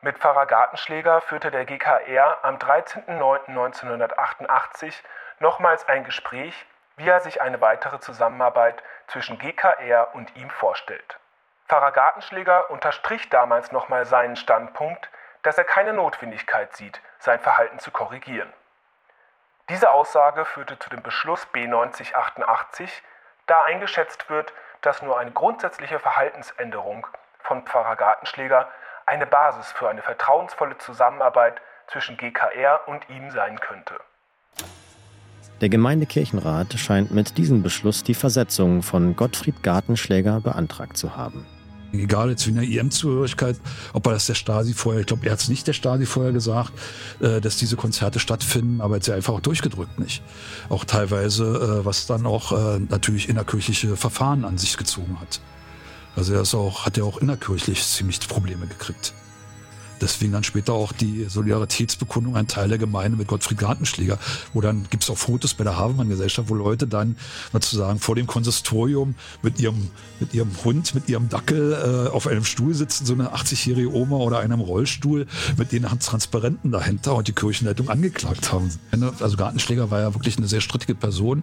[0.00, 4.94] Mit Pfarrer Gartenschläger führte der GKR am 13.09.1988
[5.40, 6.54] nochmals ein Gespräch,
[6.96, 11.18] wie er sich eine weitere Zusammenarbeit zwischen GKR und ihm vorstellt.
[11.66, 15.10] Pfarrer Gartenschläger unterstrich damals nochmal seinen Standpunkt,
[15.42, 18.52] dass er keine Notwendigkeit sieht, sein Verhalten zu korrigieren.
[19.68, 23.02] Diese Aussage führte zu dem Beschluss B 9088,
[23.46, 27.06] da eingeschätzt wird, dass nur eine grundsätzliche Verhaltensänderung
[27.40, 28.68] von Pfarrer Gartenschläger
[29.04, 33.94] eine Basis für eine vertrauensvolle Zusammenarbeit zwischen GKR und ihm sein könnte.
[35.60, 41.46] Der Gemeindekirchenrat scheint mit diesem Beschluss die Versetzung von Gottfried Gartenschläger beantragt zu haben.
[41.92, 43.56] Egal jetzt wie eine IM-Zugehörigkeit,
[43.92, 46.32] ob er das der Stasi vorher, ich glaube, er hat es nicht der Stasi vorher
[46.32, 46.72] gesagt,
[47.20, 50.22] äh, dass diese Konzerte stattfinden, aber jetzt einfach auch durchgedrückt nicht.
[50.68, 55.40] Auch teilweise, äh, was dann auch äh, natürlich innerkirchliche Verfahren an sich gezogen hat.
[56.14, 59.14] Also er ist auch, hat ja auch innerkirchlich ziemlich Probleme gekriegt.
[60.00, 64.18] Deswegen dann später auch die Solidaritätsbekundung ein Teil der Gemeinde mit Gottfried Gartenschläger,
[64.52, 67.16] wo dann gibt es auch Fotos bei der Havemann-Gesellschaft, wo Leute dann
[67.52, 69.90] sozusagen vor dem Konsistorium mit ihrem,
[70.20, 74.16] mit ihrem Hund, mit ihrem Dackel äh, auf einem Stuhl sitzen, so eine 80-jährige Oma
[74.16, 75.26] oder einem Rollstuhl
[75.56, 78.70] mit den Transparenten dahinter und die Kirchenleitung angeklagt haben.
[79.20, 81.42] Also Gartenschläger war ja wirklich eine sehr strittige Person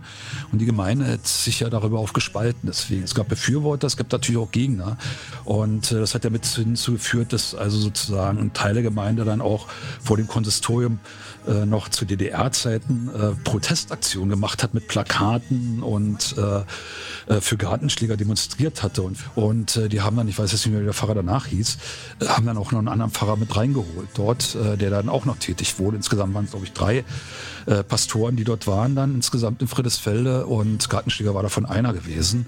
[0.52, 2.62] und die Gemeinde hat sich ja darüber aufgespalten.
[2.68, 4.98] Deswegen, es gab Befürworter, es gibt natürlich auch Gegner
[5.44, 9.42] und äh, das hat ja mit hinzugeführt, dass also sozusagen und Teil der Gemeinde dann
[9.42, 9.68] auch
[10.04, 11.00] vor dem Konsistorium
[11.48, 16.64] äh, noch zu DDR-Zeiten äh, Protestaktionen gemacht hat mit Plakaten und äh,
[17.28, 19.02] äh, für Gartenschläger demonstriert hatte.
[19.02, 21.48] Und, und äh, die haben dann, ich weiß jetzt nicht mehr, wie der Pfarrer danach
[21.48, 21.78] hieß,
[22.20, 25.38] äh, haben dann auch noch einen anderen Pfarrer mit reingeholt dort, der dann auch noch
[25.38, 25.98] tätig wurde.
[25.98, 27.04] Insgesamt waren es, glaube ich, drei
[27.88, 32.46] Pastoren, die dort waren dann insgesamt in Friedesfelde und Gartenschläger war davon einer gewesen.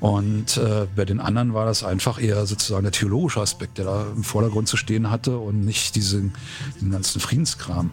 [0.00, 4.06] Und äh, bei den anderen war das einfach eher sozusagen der theologische Aspekt, der da
[4.14, 6.34] im Vordergrund zu stehen hatte und nicht diesen,
[6.76, 7.90] diesen ganzen Friedenskram.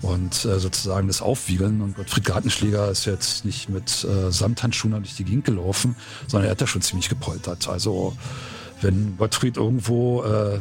[0.00, 1.80] Und äh, sozusagen das Aufwiegeln.
[1.80, 5.96] Und Gottfried Gartenschläger ist jetzt nicht mit äh, Samthandschuhen durch die Gegend gelaufen,
[6.28, 7.68] sondern er hat ja schon ziemlich gepoltert.
[7.68, 8.16] Also
[8.80, 10.58] wenn Gottfried irgendwo äh,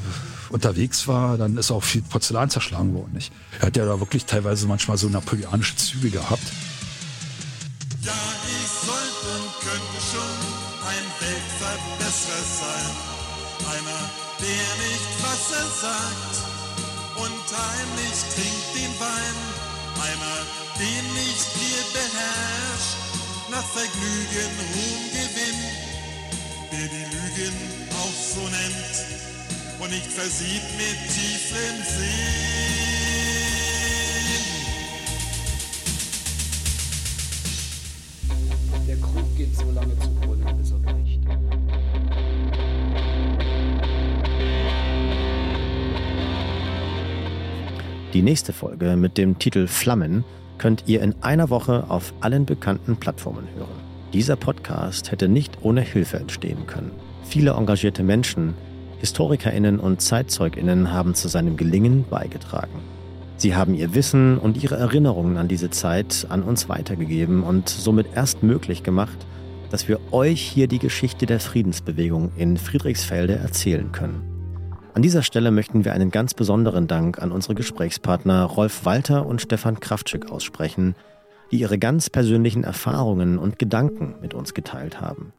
[0.50, 3.14] unterwegs war, dann ist auch viel Porzellan zerschlagen worden.
[3.14, 3.32] Nicht?
[3.60, 6.44] Er hat ja da wirklich teilweise manchmal so napoleonische Züge gehabt.
[12.12, 12.96] Weltverbesserer sein.
[13.72, 14.02] Einer,
[14.40, 16.36] der nicht, was er sagt
[17.16, 19.38] und heimlich trinkt den Wein.
[19.96, 20.38] Einer,
[20.80, 22.98] den nicht wir beherrscht,
[23.50, 25.72] nach Vergnügen Ruhm gewinnt,
[26.72, 27.56] der die Lügen
[27.92, 28.96] auch so nennt
[29.80, 32.52] und nicht versieht mit tiefem Sinn.
[38.88, 41.01] Der Krug geht so lange zugrunde, bis er
[48.14, 50.26] Die nächste Folge mit dem Titel Flammen
[50.58, 53.70] könnt ihr in einer Woche auf allen bekannten Plattformen hören.
[54.12, 56.92] Dieser Podcast hätte nicht ohne Hilfe entstehen können.
[57.24, 58.54] Viele engagierte Menschen,
[59.00, 62.82] Historikerinnen und Zeitzeuginnen haben zu seinem Gelingen beigetragen.
[63.38, 68.08] Sie haben ihr Wissen und ihre Erinnerungen an diese Zeit an uns weitergegeben und somit
[68.14, 69.26] erst möglich gemacht,
[69.70, 74.31] dass wir euch hier die Geschichte der Friedensbewegung in Friedrichsfelde erzählen können.
[74.94, 79.42] An dieser Stelle möchten wir einen ganz besonderen Dank an unsere Gesprächspartner Rolf Walter und
[79.42, 80.96] Stefan Kraftschick aussprechen,
[81.50, 85.32] die ihre ganz persönlichen Erfahrungen und Gedanken mit uns geteilt haben.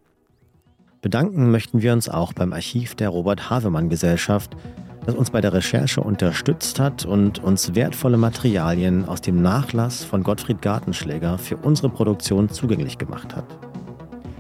[1.03, 4.57] Bedanken möchten wir uns auch beim Archiv der Robert Havemann Gesellschaft,
[5.05, 10.23] das uns bei der Recherche unterstützt hat und uns wertvolle Materialien aus dem Nachlass von
[10.23, 13.45] Gottfried Gartenschläger für unsere Produktion zugänglich gemacht hat.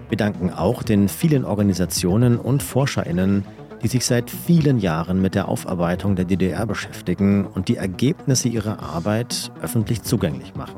[0.08, 3.44] Wir danken auch den vielen Organisationen und Forscherinnen,
[3.82, 8.80] die sich seit vielen Jahren mit der Aufarbeitung der DDR beschäftigen und die Ergebnisse ihrer
[8.80, 10.76] Arbeit öffentlich zugänglich machen.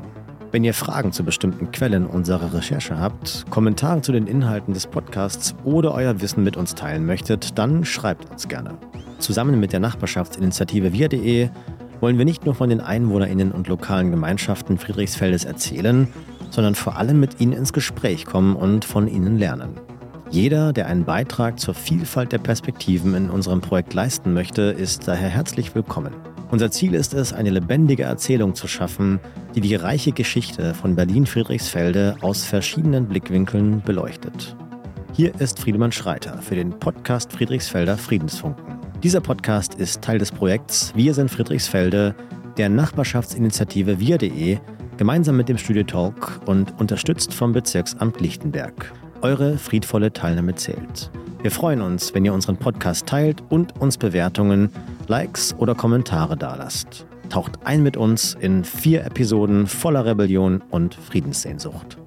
[0.51, 5.53] Wenn ihr Fragen zu bestimmten Quellen unserer Recherche habt, Kommentare zu den Inhalten des Podcasts
[5.63, 8.77] oder euer Wissen mit uns teilen möchtet, dann schreibt uns gerne.
[9.19, 11.49] Zusammen mit der Nachbarschaftsinitiative wir.de
[11.99, 16.07] wollen wir nicht nur von den EinwohnerInnen und lokalen Gemeinschaften Friedrichsfeldes erzählen,
[16.49, 19.84] sondern vor allem mit ihnen ins Gespräch kommen und von ihnen lernen.
[20.35, 25.29] Jeder, der einen Beitrag zur Vielfalt der Perspektiven in unserem Projekt leisten möchte, ist daher
[25.29, 26.13] herzlich willkommen.
[26.51, 29.21] Unser Ziel ist es, eine lebendige Erzählung zu schaffen,
[29.55, 34.57] die die reiche Geschichte von Berlin-Friedrichsfelde aus verschiedenen Blickwinkeln beleuchtet.
[35.13, 38.77] Hier ist Friedemann Schreiter für den Podcast Friedrichsfelder Friedensfunken.
[39.01, 42.13] Dieser Podcast ist Teil des Projekts Wir sind Friedrichsfelde,
[42.57, 44.57] der Nachbarschaftsinitiative wir.de,
[44.97, 48.91] gemeinsam mit dem Studio Talk und unterstützt vom Bezirksamt Lichtenberg.
[49.25, 51.09] Eure friedvolle Teilnahme zählt.
[51.41, 54.69] Wir freuen uns, wenn ihr unseren Podcast teilt und uns Bewertungen,
[55.07, 57.07] Likes oder Kommentare dalasst.
[57.29, 61.97] Taucht ein mit uns in vier Episoden voller Rebellion und Friedenssehnsucht.